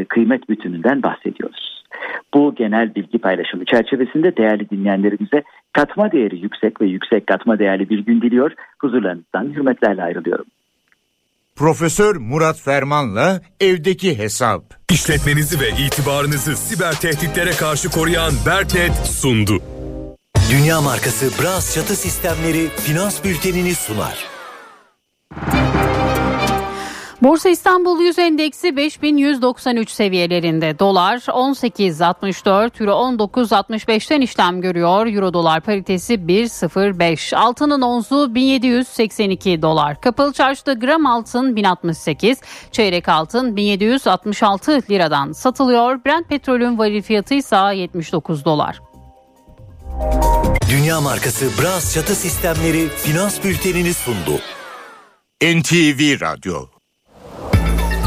[0.08, 1.84] kıymet bütününden bahsediyoruz.
[2.34, 5.42] Bu genel bilgi paylaşımı çerçevesinde değerli dinleyenlerimize
[5.72, 8.52] katma değeri yüksek ve yüksek katma değerli bir gün diliyor.
[8.78, 10.44] Huzurlarınızdan hürmetlerle ayrılıyorum.
[11.56, 14.62] Profesör Murat Ferman'la evdeki hesap.
[14.92, 19.77] İşletmenizi ve itibarınızı siber tehditlere karşı koruyan Berknet sundu.
[20.50, 24.26] Dünya markası Bras çatı sistemleri finans bültenini sunar.
[27.22, 30.78] Borsa İstanbul Yüz Endeksi 5193 seviyelerinde.
[30.78, 35.06] Dolar 18.64, Euro 19.65'ten işlem görüyor.
[35.06, 37.36] Euro dolar paritesi 1.05.
[37.36, 40.00] Altının onzu 1782 dolar.
[40.00, 42.40] Kapalı çarşıda gram altın 1068,
[42.72, 46.04] çeyrek altın 1766 liradan satılıyor.
[46.04, 48.87] Brent petrolün varil fiyatı ise 79 dolar.
[50.70, 54.40] Dünya markası Bras çatı sistemleri finans bültenini sundu.
[55.42, 56.66] NTV Radyo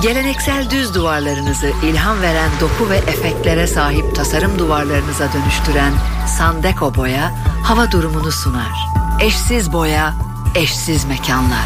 [0.01, 5.93] Geleneksel düz duvarlarınızı ilham veren doku ve efektlere sahip tasarım duvarlarınıza dönüştüren
[6.37, 7.31] Sandeko Boya
[7.63, 8.87] hava durumunu sunar.
[9.21, 10.13] Eşsiz boya,
[10.55, 11.65] eşsiz mekanlar.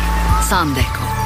[0.49, 1.24] Sandeko.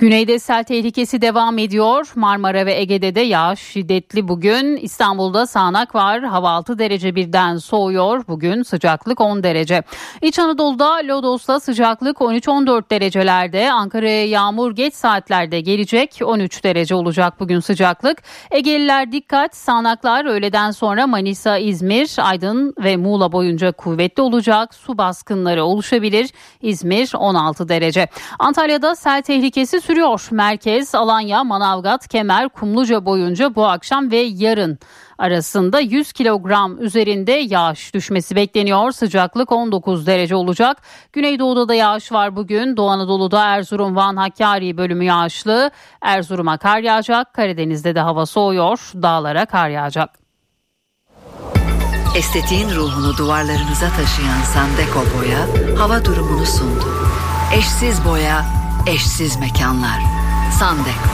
[0.00, 2.12] Güneyde sel tehlikesi devam ediyor.
[2.14, 4.76] Marmara ve Ege'de de yağış şiddetli bugün.
[4.76, 6.22] İstanbul'da sağanak var.
[6.22, 8.24] Hava 6 derece birden soğuyor.
[8.28, 9.82] Bugün sıcaklık 10 derece.
[10.22, 13.72] İç Anadolu'da Lodos'ta sıcaklık 13-14 derecelerde.
[13.72, 16.18] Ankara'ya yağmur geç saatlerde gelecek.
[16.24, 18.22] 13 derece olacak bugün sıcaklık.
[18.50, 19.56] Egeliler dikkat.
[19.56, 24.74] Sağanaklar öğleden sonra Manisa, İzmir, Aydın ve Muğla boyunca kuvvetli olacak.
[24.74, 26.30] Su baskınları oluşabilir.
[26.62, 28.08] İzmir 16 derece.
[28.38, 30.28] Antalya'da sel tehlikesi sürüyor.
[30.30, 34.78] Merkez, Alanya, Manavgat, Kemer, Kumluca boyunca bu akşam ve yarın
[35.18, 38.92] arasında 100 kilogram üzerinde yağış düşmesi bekleniyor.
[38.92, 40.82] Sıcaklık 19 derece olacak.
[41.12, 42.76] Güneydoğu'da da yağış var bugün.
[42.76, 45.70] Doğu Anadolu'da Erzurum, Van, Hakkari bölümü yağışlı.
[46.02, 47.34] Erzurum'a kar yağacak.
[47.34, 48.90] Karadeniz'de de hava soğuyor.
[48.94, 50.10] Dağlara kar yağacak.
[52.16, 55.46] Estetiğin ruhunu duvarlarınıza taşıyan Sandeko Boya
[55.78, 56.84] hava durumunu sundu.
[57.54, 58.59] Eşsiz boya,
[58.94, 60.00] eşsiz mekanlar.
[60.58, 61.08] Sandeko.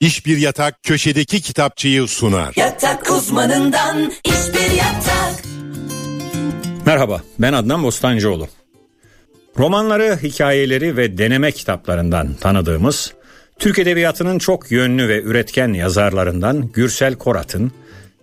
[0.00, 2.52] İş bir yatak köşedeki kitapçıyı sunar.
[2.56, 5.44] Yatak uzmanından iş bir yatak.
[6.86, 8.48] Merhaba ben Adnan Bostancıoğlu.
[9.58, 13.14] Romanları, hikayeleri ve deneme kitaplarından tanıdığımız
[13.58, 17.72] Türk Edebiyatı'nın çok yönlü ve üretken yazarlarından Gürsel Korat'ın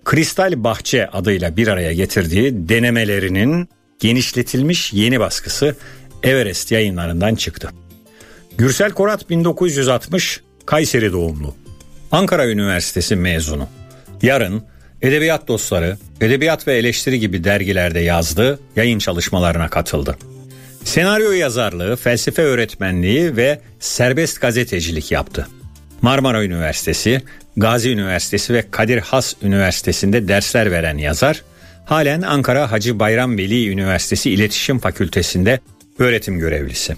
[0.05, 3.69] Kristal Bahçe adıyla bir araya getirdiği denemelerinin
[3.99, 5.75] genişletilmiş yeni baskısı
[6.25, 7.69] Everest yayınlarından çıktı.
[8.57, 11.55] Gürsel Korat 1960 Kayseri doğumlu.
[12.11, 13.67] Ankara Üniversitesi mezunu.
[14.21, 14.63] Yarın
[15.01, 20.17] Edebiyat Dostları, Edebiyat ve Eleştiri gibi dergilerde yazdığı yayın çalışmalarına katıldı.
[20.83, 25.47] Senaryo yazarlığı, felsefe öğretmenliği ve serbest gazetecilik yaptı.
[26.01, 27.21] Marmara Üniversitesi,
[27.57, 31.43] Gazi Üniversitesi ve Kadir Has Üniversitesi'nde dersler veren yazar,
[31.85, 35.59] halen Ankara Hacı Bayram Veli Üniversitesi İletişim Fakültesi'nde
[35.99, 36.95] öğretim görevlisi.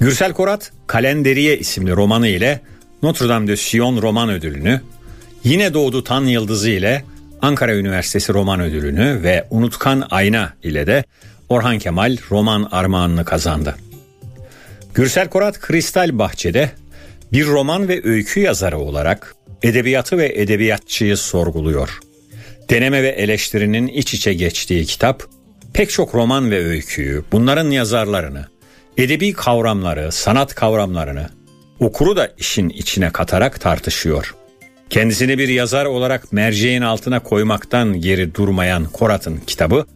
[0.00, 2.60] Gürsel Korat, Kalenderiye isimli romanı ile
[3.02, 4.80] Notre Dame de Sion roman ödülünü,
[5.44, 7.04] Yine Doğdu Tan Yıldızı ile
[7.42, 11.04] Ankara Üniversitesi roman ödülünü ve Unutkan Ayna ile de
[11.48, 13.74] Orhan Kemal roman armağanını kazandı.
[14.94, 16.70] Gürsel Korat Kristal Bahçe'de
[17.32, 22.00] bir roman ve öykü yazarı olarak edebiyatı ve edebiyatçıyı sorguluyor.
[22.70, 25.22] Deneme ve eleştirinin iç içe geçtiği kitap
[25.76, 28.46] pek çok roman ve öyküyü, bunların yazarlarını,
[28.96, 31.28] edebi kavramları, sanat kavramlarını
[31.80, 34.34] okuru da işin içine katarak tartışıyor.
[34.90, 39.86] Kendisini bir yazar olarak merceğin altına koymaktan geri durmayan Korat'ın kitabı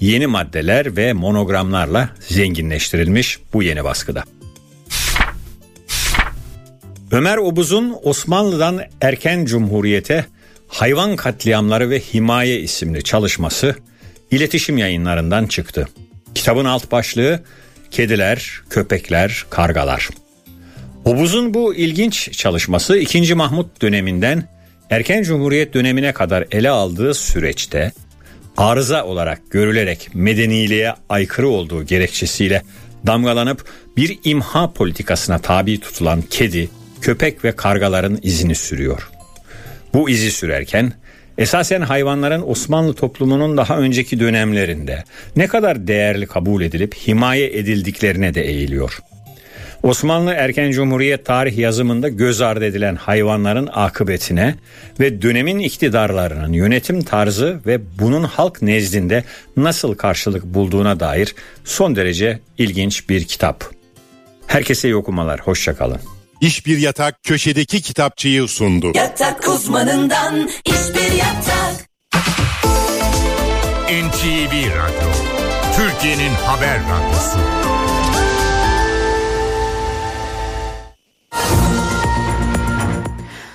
[0.00, 4.24] yeni maddeler ve monogramlarla zenginleştirilmiş bu yeni baskıda.
[7.10, 10.26] Ömer Obuz'un Osmanlı'dan erken cumhuriyete
[10.68, 13.76] hayvan katliamları ve himaye isimli çalışması
[14.34, 15.88] iletişim yayınlarından çıktı.
[16.34, 17.40] Kitabın alt başlığı
[17.90, 20.08] Kediler, Köpekler, Kargalar.
[21.04, 23.34] Obuz'un bu ilginç çalışması 2.
[23.34, 24.48] Mahmut döneminden
[24.90, 27.92] erken cumhuriyet dönemine kadar ele aldığı süreçte
[28.56, 32.62] arıza olarak görülerek medeniliğe aykırı olduğu gerekçesiyle
[33.06, 33.64] damgalanıp
[33.96, 36.70] bir imha politikasına tabi tutulan kedi,
[37.00, 39.10] köpek ve kargaların izini sürüyor.
[39.94, 40.92] Bu izi sürerken
[41.38, 45.04] esasen hayvanların Osmanlı toplumunun daha önceki dönemlerinde
[45.36, 48.98] ne kadar değerli kabul edilip himaye edildiklerine de eğiliyor.
[49.82, 54.54] Osmanlı erken cumhuriyet tarih yazımında göz ardı edilen hayvanların akıbetine
[55.00, 59.24] ve dönemin iktidarlarının yönetim tarzı ve bunun halk nezdinde
[59.56, 63.64] nasıl karşılık bulduğuna dair son derece ilginç bir kitap.
[64.46, 66.00] Herkese iyi okumalar, hoşçakalın.
[66.40, 68.92] İş Bir Yatak köşedeki kitapçıyı sundu.
[68.94, 70.93] Yatak uzmanından iş
[73.94, 75.08] NTV Radyo,
[75.76, 77.38] Türkiye'nin haber radyosu.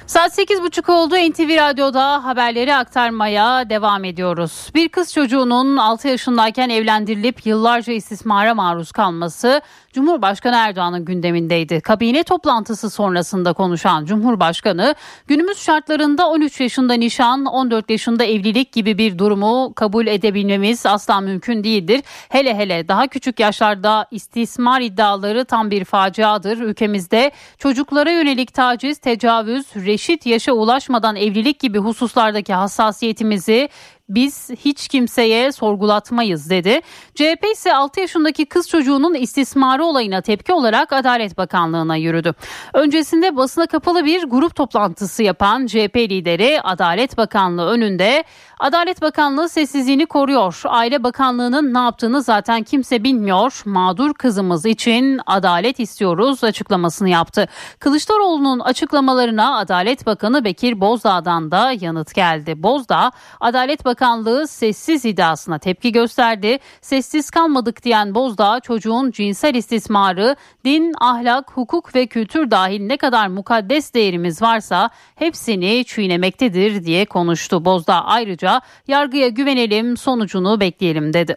[0.07, 1.15] Saat 8.30 oldu.
[1.15, 4.69] NTV Radyo'da haberleri aktarmaya devam ediyoruz.
[4.75, 9.61] Bir kız çocuğunun 6 yaşındayken evlendirilip yıllarca istismara maruz kalması
[9.93, 11.81] Cumhurbaşkanı Erdoğan'ın gündemindeydi.
[11.81, 14.95] Kabine toplantısı sonrasında konuşan Cumhurbaşkanı
[15.27, 21.63] günümüz şartlarında 13 yaşında nişan, 14 yaşında evlilik gibi bir durumu kabul edebilmemiz asla mümkün
[21.63, 22.01] değildir.
[22.29, 26.57] Hele hele daha küçük yaşlarda istismar iddiaları tam bir faciadır.
[26.57, 33.69] Ülkemizde çocuklara yönelik taciz, tecavüz, reşit yaşa ulaşmadan evlilik gibi hususlardaki hassasiyetimizi
[34.09, 36.81] biz hiç kimseye sorgulatmayız dedi.
[37.15, 42.33] CHP ise 6 yaşındaki kız çocuğunun istismarı olayına tepki olarak Adalet Bakanlığı'na yürüdü.
[42.73, 48.23] Öncesinde basına kapalı bir grup toplantısı yapan CHP lideri Adalet Bakanlığı önünde
[48.59, 50.61] Adalet Bakanlığı sessizliğini koruyor.
[50.65, 53.61] Aile Bakanlığı'nın ne yaptığını zaten kimse bilmiyor.
[53.65, 57.47] Mağdur kızımız için adalet istiyoruz açıklamasını yaptı.
[57.79, 62.63] Kılıçdaroğlu'nun açıklamalarına Adalet Bakanı Bekir Bozdağ'dan da yanıt geldi.
[62.63, 66.59] Bozdağ, Adalet Bakanlığı sessiz iddiasına tepki gösterdi.
[66.81, 70.35] Sessiz kalmadık diyen Bozdağ, çocuğun cinsel istismarı,
[70.65, 77.65] din, ahlak, hukuk ve kültür dahil ne kadar mukaddes değerimiz varsa hepsini çiğnemektedir diye konuştu.
[77.65, 78.48] Bozdağ ayrıca
[78.87, 81.35] yargıya güvenelim sonucunu bekleyelim dedi.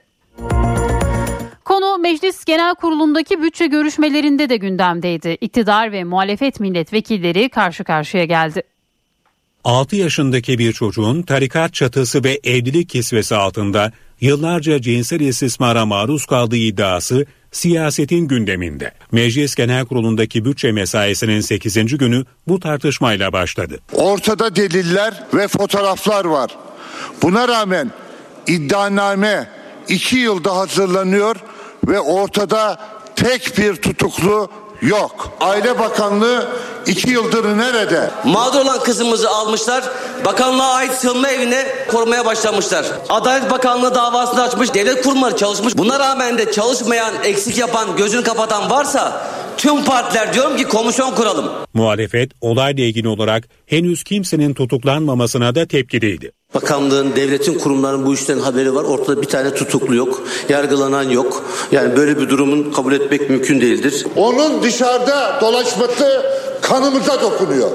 [1.65, 5.39] Konu Meclis Genel Kurulu'ndaki bütçe görüşmelerinde de gündemdeydi.
[5.41, 8.63] İktidar ve muhalefet milletvekilleri karşı karşıya geldi.
[9.65, 16.57] 6 yaşındaki bir çocuğun tarikat çatısı ve evlilik kisvesi altında yıllarca cinsel istismara maruz kaldığı
[16.57, 18.93] iddiası siyasetin gündeminde.
[19.13, 21.99] Meclis Genel Kurulu'ndaki bütçe mesaisinin 8.
[21.99, 23.79] günü bu tartışmayla başladı.
[23.93, 26.51] Ortada deliller ve fotoğraflar var.
[27.23, 27.91] Buna rağmen
[28.47, 29.49] iddianame
[29.89, 31.37] iki yılda hazırlanıyor
[31.89, 32.81] ve ortada
[33.17, 34.51] tek bir tutuklu
[34.83, 35.31] yok.
[35.41, 36.49] Aile Bakanlığı
[36.87, 38.11] iki yıldır nerede?
[38.25, 39.85] Mağdur olan kızımızı almışlar.
[40.25, 42.87] Bakanlığa ait sığınma evine korumaya başlamışlar.
[43.09, 44.75] Adalet Bakanlığı davasını açmış.
[44.75, 45.79] Devlet kurumları çalışmış.
[45.79, 49.27] Buna rağmen de çalışmayan, eksik yapan, gözünü kapatan varsa
[49.57, 51.51] tüm partiler diyorum ki komisyon kuralım.
[51.75, 56.33] Muhalefet olayla ilgili olarak henüz kimsenin tutuklanmamasına da tepkiliydi.
[56.55, 58.85] Bakanlığın, devletin kurumlarının bu işten haberi var.
[58.85, 60.23] Ortada bir tane tutuklu yok.
[60.49, 61.45] Yargılanan yok.
[61.73, 64.07] Yani böyle bir durumun kabul etmek mümkün değildir.
[64.17, 66.27] Onun dışarıda dolaşması
[66.63, 67.71] kanımıza dokunuyor.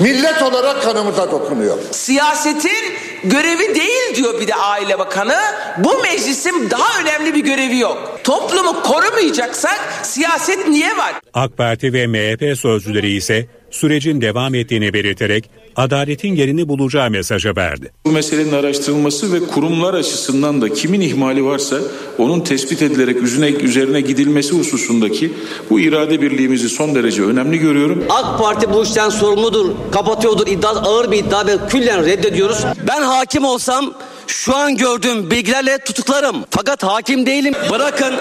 [0.00, 1.78] Millet olarak kanımıza dokunuyor.
[1.90, 5.36] Siyasetin görevi değil diyor bir de Aile Bakanı.
[5.78, 8.20] Bu meclisin daha önemli bir görevi yok.
[8.24, 11.12] Toplumu korumayacaksak siyaset niye var?
[11.34, 17.92] AK Parti ve MHP sözcüleri ise sürecin devam ettiğini belirterek adaletin yerini bulacağı mesajı verdi.
[18.04, 21.76] Bu meselenin araştırılması ve kurumlar açısından da kimin ihmali varsa
[22.18, 25.32] onun tespit edilerek üzerine, üzerine gidilmesi hususundaki
[25.70, 28.04] bu irade birliğimizi son derece önemli görüyorum.
[28.08, 32.64] AK Parti bu işten sorumludur, kapatıyordur iddia ağır bir iddia ve küllen reddediyoruz.
[32.88, 33.94] Ben hakim olsam
[34.26, 36.36] şu an gördüğüm bilgilerle tutuklarım.
[36.50, 37.54] Fakat hakim değilim.
[37.70, 38.14] Bırakın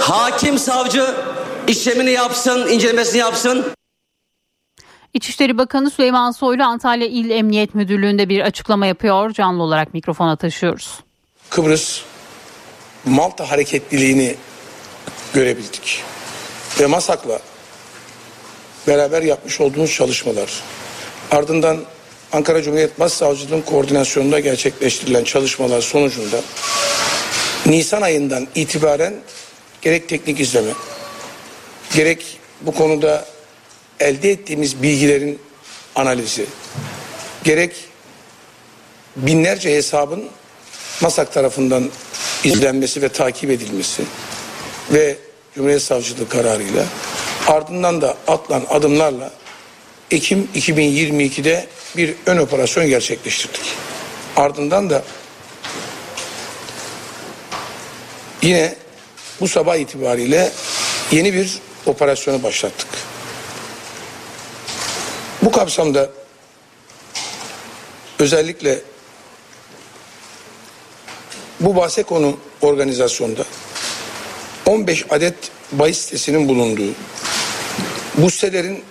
[0.00, 1.06] hakim savcı
[1.68, 3.64] işlemini yapsın, incelemesini yapsın.
[5.14, 9.30] İçişleri Bakanı Süleyman Soylu Antalya İl Emniyet Müdürlüğü'nde bir açıklama yapıyor.
[9.30, 11.00] Canlı olarak mikrofona taşıyoruz.
[11.50, 12.00] Kıbrıs
[13.04, 14.36] Malta hareketliliğini
[15.34, 16.02] görebildik.
[16.80, 17.40] Ve Masak'la
[18.86, 20.62] beraber yapmış olduğumuz çalışmalar
[21.30, 21.78] ardından
[22.32, 26.40] Ankara Cumhuriyet Başsavcılığı'nın koordinasyonunda gerçekleştirilen çalışmalar sonucunda
[27.66, 29.14] Nisan ayından itibaren
[29.82, 30.70] gerek teknik izleme
[31.94, 33.33] gerek bu konuda
[34.04, 35.38] elde ettiğimiz bilgilerin
[35.94, 36.46] analizi
[37.44, 37.74] gerek
[39.16, 40.24] binlerce hesabın
[41.00, 41.90] MASAK tarafından
[42.44, 44.02] izlenmesi ve takip edilmesi
[44.92, 45.16] ve
[45.54, 46.84] Cumhuriyet Savcılığı kararıyla
[47.46, 49.30] ardından da atılan adımlarla
[50.10, 53.62] Ekim 2022'de bir ön operasyon gerçekleştirdik.
[54.36, 55.02] Ardından da
[58.42, 58.74] yine
[59.40, 60.52] bu sabah itibariyle
[61.12, 62.88] yeni bir operasyonu başlattık.
[65.54, 66.10] Kapsamda
[68.18, 68.80] özellikle
[71.60, 73.44] bu bahse konu organizasyonda
[74.66, 75.34] 15 adet
[75.72, 76.92] bahis sitesinin bulunduğu
[78.18, 78.82] Bu sitelerin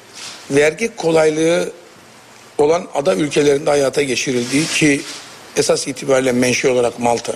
[0.51, 1.71] vergi kolaylığı
[2.57, 5.01] olan ada ülkelerinde hayata geçirildiği ki
[5.57, 7.33] esas itibariyle menşe olarak Malta.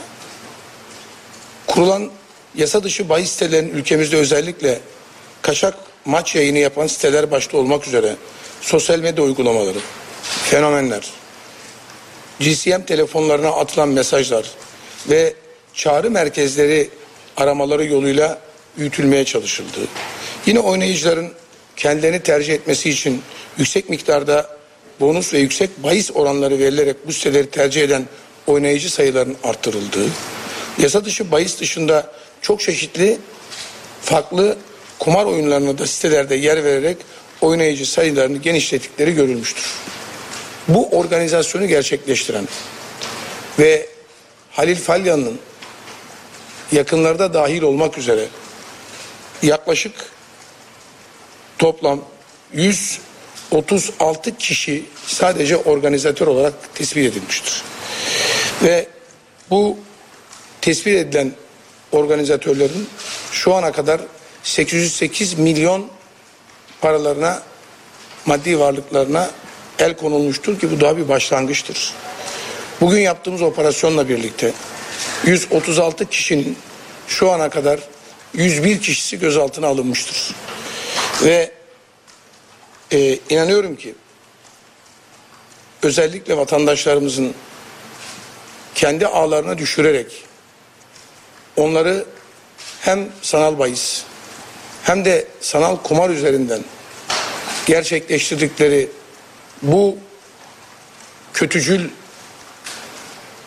[1.67, 2.11] Kurulan
[2.55, 4.79] yasa dışı bahis sitelerinin ülkemizde özellikle
[5.41, 5.73] kaçak
[6.05, 8.15] maç yayını yapan siteler başta olmak üzere
[8.61, 9.79] sosyal medya uygulamaları,
[10.43, 11.11] fenomenler,
[12.39, 14.51] GSM telefonlarına atılan mesajlar
[15.09, 15.33] ve
[15.73, 16.89] çağrı merkezleri
[17.37, 18.39] aramaları yoluyla
[18.77, 19.79] büyütülmeye çalışıldı.
[20.45, 21.31] Yine oynayıcıların
[21.75, 23.21] kendilerini tercih etmesi için
[23.57, 24.57] yüksek miktarda
[24.99, 28.05] bonus ve yüksek bahis oranları verilerek bu siteleri tercih eden
[28.47, 30.09] oynayıcı sayılarının arttırıldığı,
[30.77, 33.17] yasa dışı bahis dışında çok çeşitli
[34.01, 34.57] farklı
[34.99, 36.97] kumar oyunlarına da sitelerde yer vererek
[37.41, 39.65] oynayıcı sayılarını genişlettikleri görülmüştür.
[40.67, 42.47] Bu organizasyonu gerçekleştiren
[43.59, 43.89] ve
[44.51, 45.39] Halil Falyan'ın
[46.71, 48.25] yakınlarda dahil olmak üzere
[49.43, 49.93] yaklaşık
[51.57, 52.01] toplam
[52.53, 57.63] 136 kişi sadece organizatör olarak tespit edilmiştir.
[58.63, 58.87] Ve
[59.49, 59.77] bu
[60.61, 61.31] tespit edilen
[61.91, 62.89] organizatörlerin
[63.31, 64.01] şu ana kadar
[64.43, 65.87] 808 milyon
[66.81, 67.43] paralarına
[68.25, 69.29] maddi varlıklarına
[69.79, 71.93] el konulmuştur ki bu daha bir başlangıçtır.
[72.81, 74.53] Bugün yaptığımız operasyonla birlikte
[75.25, 76.57] 136 kişinin
[77.07, 77.79] şu ana kadar
[78.33, 80.35] 101 kişisi gözaltına alınmıştır.
[81.23, 81.51] Ve
[82.91, 83.95] e, inanıyorum ki
[85.83, 87.33] özellikle vatandaşlarımızın
[88.75, 90.23] kendi ağlarına düşürerek
[91.57, 92.05] onları
[92.81, 94.03] hem sanal bahis
[94.87, 96.61] hem de sanal kumar üzerinden
[97.65, 98.89] gerçekleştirdikleri
[99.61, 99.97] bu
[101.33, 101.89] kötücül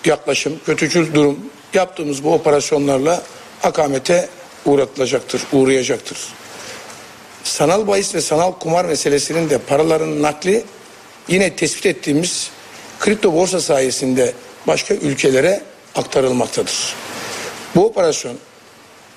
[0.04, 1.38] yaklaşım, kötücül durum
[1.74, 3.22] yaptığımız bu operasyonlarla
[3.62, 4.28] akamete
[4.64, 6.18] uğratılacaktır, uğrayacaktır.
[7.44, 10.64] Sanal bahis ve sanal kumar meselesinin de paraların nakli
[11.28, 12.50] yine tespit ettiğimiz
[12.98, 14.32] kripto borsa sayesinde
[14.66, 15.62] başka ülkelere
[15.94, 16.94] aktarılmaktadır.
[17.74, 18.36] Bu operasyon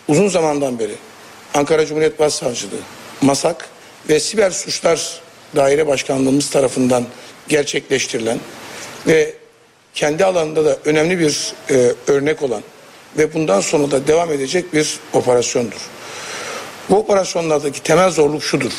[0.07, 0.95] uzun zamandan beri
[1.53, 2.81] Ankara Cumhuriyet Başsavcılığı,
[3.21, 3.69] MASAK
[4.09, 5.21] ve Siber Suçlar
[5.55, 7.05] Daire Başkanlığımız tarafından
[7.47, 8.39] gerçekleştirilen
[9.07, 9.33] ve
[9.93, 12.61] kendi alanında da önemli bir e, örnek olan
[13.17, 15.81] ve bundan sonra da devam edecek bir operasyondur.
[16.89, 18.71] Bu operasyonlardaki temel zorluk şudur.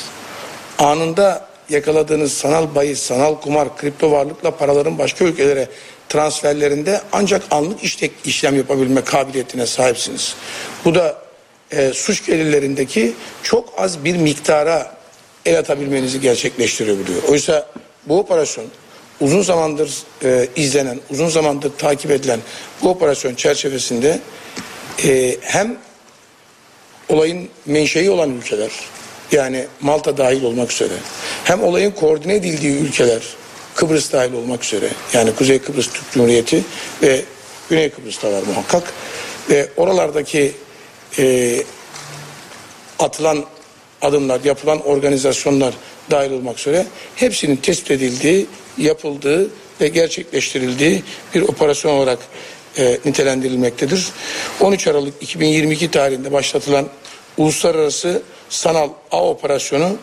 [0.79, 5.69] Anında yakaladığınız sanal bahis, sanal kumar, kripto varlıkla paraların başka ülkelere
[6.09, 10.35] transferlerinde ancak anlık işlek, işlem yapabilme kabiliyetine sahipsiniz.
[10.85, 11.24] Bu da
[11.77, 13.13] e, suç gelirlerindeki
[13.43, 14.97] çok az bir miktara
[15.47, 17.23] el atabilmenizi gerçekleştirebiliyor.
[17.23, 17.67] Oysa
[18.09, 18.67] bu operasyon
[19.21, 19.93] uzun zamandır
[20.25, 22.41] e, izlenen, uzun zamandır takip edilen
[22.83, 24.21] bu operasyon çerçevesinde
[25.05, 25.77] e, hem
[27.09, 28.71] olayın menşei olan ülkeler
[29.33, 30.95] yani Malta dahil olmak üzere
[31.45, 33.23] hem olayın koordine edildiği ülkeler
[33.75, 36.65] Kıbrıs dahil olmak üzere yani Kuzey Kıbrıs Türk Cumhuriyeti
[37.03, 37.23] ve
[37.71, 38.93] Güney Kıbrıs'ta var muhakkak
[39.51, 40.53] ve oralardaki
[41.19, 41.63] e,
[42.99, 43.45] atılan
[44.03, 45.75] adımlar, yapılan organizasyonlar
[46.11, 46.87] dahil olmak üzere
[47.17, 48.47] hepsinin tespit edildiği,
[48.79, 49.51] yapıldığı
[49.81, 51.03] ve gerçekleştirildiği
[51.35, 52.19] bir operasyon olarak
[52.79, 54.09] e, nitelendirilmektedir.
[54.61, 56.89] 13 Aralık 2022 tarihinde başlatılan
[57.39, 59.97] uluslararası sanal ağ operasyonu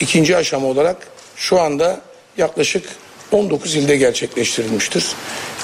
[0.00, 2.00] ikinci aşama olarak şu anda
[2.36, 2.84] yaklaşık
[3.32, 5.06] 19 ilde gerçekleştirilmiştir.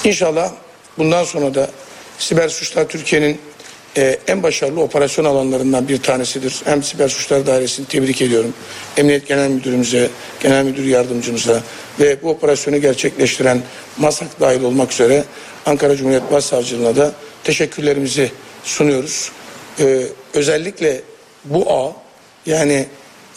[0.04, 0.52] İnşallah
[0.98, 1.70] bundan sonra da
[2.18, 3.40] Siber Suçlar Türkiye'nin
[3.96, 6.60] e, en başarılı operasyon alanlarından bir tanesidir.
[6.64, 8.54] Hem Siber Suçlar Dairesi'ni tebrik ediyorum.
[8.96, 10.08] Emniyet Genel Müdürümüze,
[10.42, 11.62] Genel Müdür Yardımcımıza
[12.00, 13.62] ve bu operasyonu gerçekleştiren
[13.98, 15.24] MASAK dahil olmak üzere
[15.66, 17.12] Ankara Cumhuriyet Başsavcılığına da
[17.44, 18.30] teşekkürlerimizi
[18.64, 19.32] sunuyoruz.
[19.80, 20.02] Ee,
[20.34, 21.00] özellikle
[21.44, 21.92] bu ağ
[22.46, 22.86] yani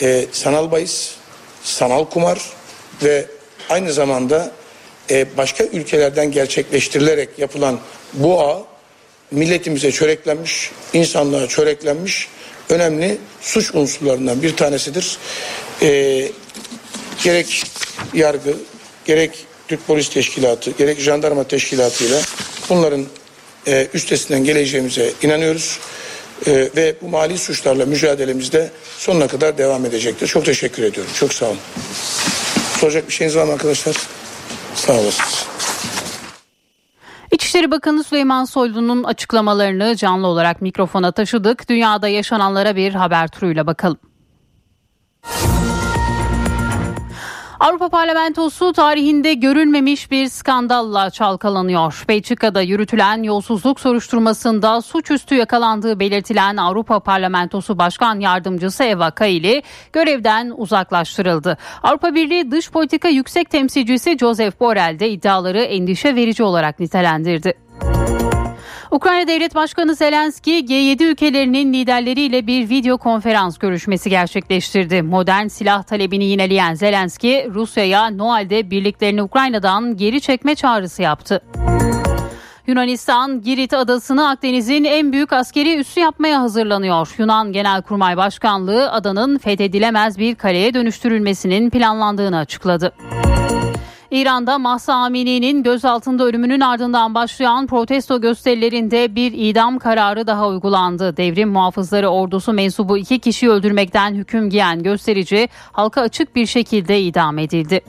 [0.02, 1.12] e, sanal bahis,
[1.64, 2.40] sanal kumar
[3.04, 3.26] ve
[3.70, 4.52] aynı zamanda
[5.10, 7.80] e, başka ülkelerden gerçekleştirilerek yapılan
[8.14, 8.73] bu ağ
[9.34, 12.28] milletimize çöreklenmiş, insanlığa çöreklenmiş
[12.70, 15.18] önemli suç unsurlarından bir tanesidir.
[15.82, 16.32] Ee,
[17.24, 17.64] gerek
[18.14, 18.54] yargı,
[19.06, 22.22] gerek Türk Polis Teşkilatı, gerek jandarma teşkilatıyla
[22.70, 23.06] bunların
[23.68, 25.80] e, üstesinden geleceğimize inanıyoruz.
[26.48, 30.28] E, ve bu mali suçlarla mücadelemizde sonuna kadar devam edecektir.
[30.28, 31.12] Çok teşekkür ediyorum.
[31.16, 31.58] Çok sağ olun.
[32.80, 33.96] Soracak bir şeyiniz var mı arkadaşlar?
[34.76, 35.53] Sağ olasınız.
[37.34, 41.70] İçişleri Bakanı Süleyman Soylu'nun açıklamalarını canlı olarak mikrofona taşıdık.
[41.70, 43.98] Dünyada yaşananlara bir haber turuyla bakalım.
[47.64, 52.06] Avrupa Parlamentosu tarihinde görülmemiş bir skandalla çalkalanıyor.
[52.10, 59.64] Belçika'da yürütülen yolsuzluk soruşturmasında suçüstü yakalandığı belirtilen Avrupa Parlamentosu Başkan Yardımcısı Eva Kaili
[59.94, 61.58] görevden uzaklaştırıldı.
[61.84, 67.54] Avrupa Birliği Dış Politika Yüksek Temsilcisi Joseph Borrell de iddiaları endişe verici olarak nitelendirdi.
[68.94, 75.02] Ukrayna Devlet Başkanı Zelenski G7 ülkelerinin liderleriyle bir video konferans görüşmesi gerçekleştirdi.
[75.02, 81.42] Modern silah talebini yineleyen Zelenski Rusya'ya Noel'de birliklerini Ukrayna'dan geri çekme çağrısı yaptı.
[82.68, 87.16] Yunanistan Girit adasını Akdeniz'in en büyük askeri üssü yapmaya hazırlanıyor.
[87.18, 92.94] Yunan Genelkurmay Başkanlığı adanın fethedilemez bir kaleye dönüştürülmesinin planlandığını açıkladı.
[94.14, 101.18] İran'da Mahsa Amini'nin gözaltında ölümünün ardından başlayan protesto gösterilerinde bir idam kararı daha uygulandı.
[101.18, 107.40] Devrim muhafızları ordusu mensubu iki kişiyi öldürmekten hüküm giyen gösterici halka açık bir şekilde idam
[107.40, 107.82] edildi.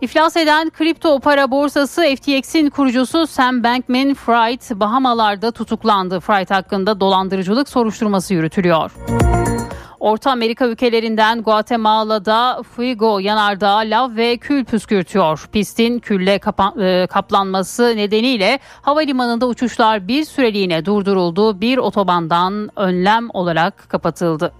[0.00, 6.20] İflas eden kripto para borsası FTX'in kurucusu Sam Bankman-Fried Bahamalar'da tutuklandı.
[6.20, 8.92] Fried hakkında dolandırıcılık soruşturması yürütülüyor.
[10.00, 15.48] Orta Amerika ülkelerinden Guatemala'da Fuego yanardağı lav ve kül püskürtüyor.
[15.52, 21.60] Pistin külle kapa- e, kaplanması nedeniyle havalimanında uçuşlar bir süreliğine durduruldu.
[21.60, 24.52] Bir otobandan önlem olarak kapatıldı.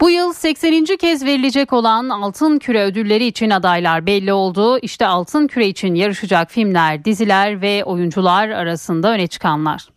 [0.00, 0.84] Bu yıl 80.
[0.96, 4.78] kez verilecek olan Altın Küre ödülleri için adaylar belli oldu.
[4.78, 9.88] İşte Altın Küre için yarışacak filmler, diziler ve oyuncular arasında öne çıkanlar.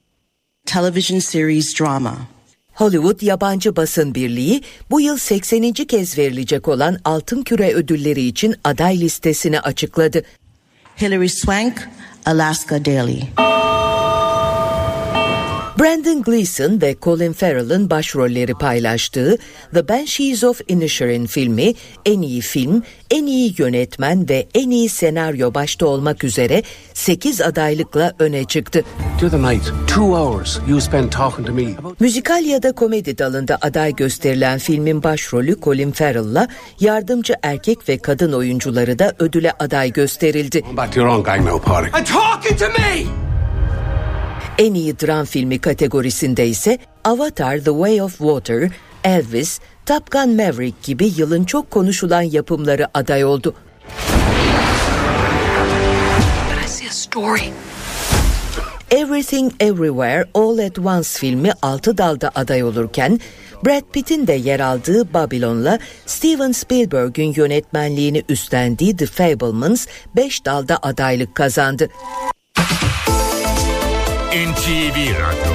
[0.65, 2.17] Television series drama.
[2.73, 4.61] Hollywood Yabancı Basın Birliği
[4.91, 5.71] bu yıl 80.
[5.71, 10.23] kez verilecek olan Altın Küre ödülleri için aday listesini açıkladı.
[11.01, 11.89] Hilary Swank,
[12.25, 13.21] Alaska Daily.
[15.79, 19.37] Brandon Gleeson ve Colin Farrell'ın başrolleri paylaştığı
[19.73, 21.73] The Banshees of Inisherin filmi
[22.05, 28.13] en iyi film, en iyi yönetmen ve en iyi senaryo başta olmak üzere 8 adaylıkla
[28.19, 28.83] öne çıktı.
[31.09, 31.65] Talking to me.
[31.99, 36.47] Müzikal ya da komedi dalında aday gösterilen filmin başrolü Colin Farrell'la
[36.79, 40.63] yardımcı erkek ve kadın oyuncuları da ödüle aday gösterildi.
[44.57, 48.71] En iyi dram filmi kategorisinde ise Avatar The Way of Water,
[49.03, 53.55] Elvis, Top Gun Maverick gibi yılın çok konuşulan yapımları aday oldu.
[58.91, 63.19] Everything Everywhere All at Once filmi 6 dalda aday olurken
[63.65, 71.35] Brad Pitt'in de yer aldığı Babylon'la Steven Spielberg'ün yönetmenliğini üstlendiği The Fablemans 5 dalda adaylık
[71.35, 71.89] kazandı.
[74.29, 75.53] NTV Radyo,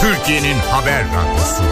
[0.00, 1.62] Türkiye'nin haber radyosu.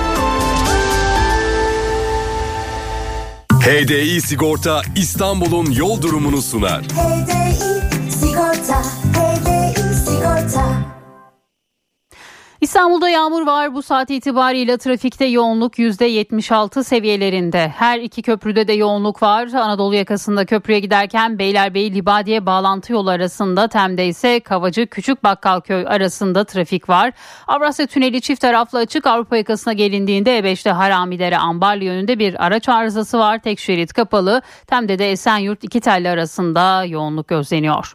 [3.60, 6.82] HDI Sigorta İstanbul'un yol durumunu sunar.
[6.82, 8.82] HDI sigorta,
[9.15, 10.68] HDI sigorta.
[12.60, 13.74] İstanbul'da yağmur var.
[13.74, 17.68] Bu saat itibariyle trafikte yoğunluk %76 seviyelerinde.
[17.68, 19.47] Her iki köprüde de yoğunluk var.
[19.47, 26.44] Anadolu yakasında köprüye giderken Beylerbeyi Libadiye bağlantı yolu arasında Tem'de ise Kavacı Küçük Bakkalköy arasında
[26.44, 27.12] trafik var.
[27.47, 33.18] Avrasya Tüneli çift taraflı açık Avrupa yakasına gelindiğinde E5'te Haramidere Ambarlı yönünde bir araç arızası
[33.18, 33.39] var.
[33.39, 34.43] Tek şerit kapalı.
[34.66, 37.94] Tem'de de Esenyurt iki telli arasında yoğunluk gözleniyor.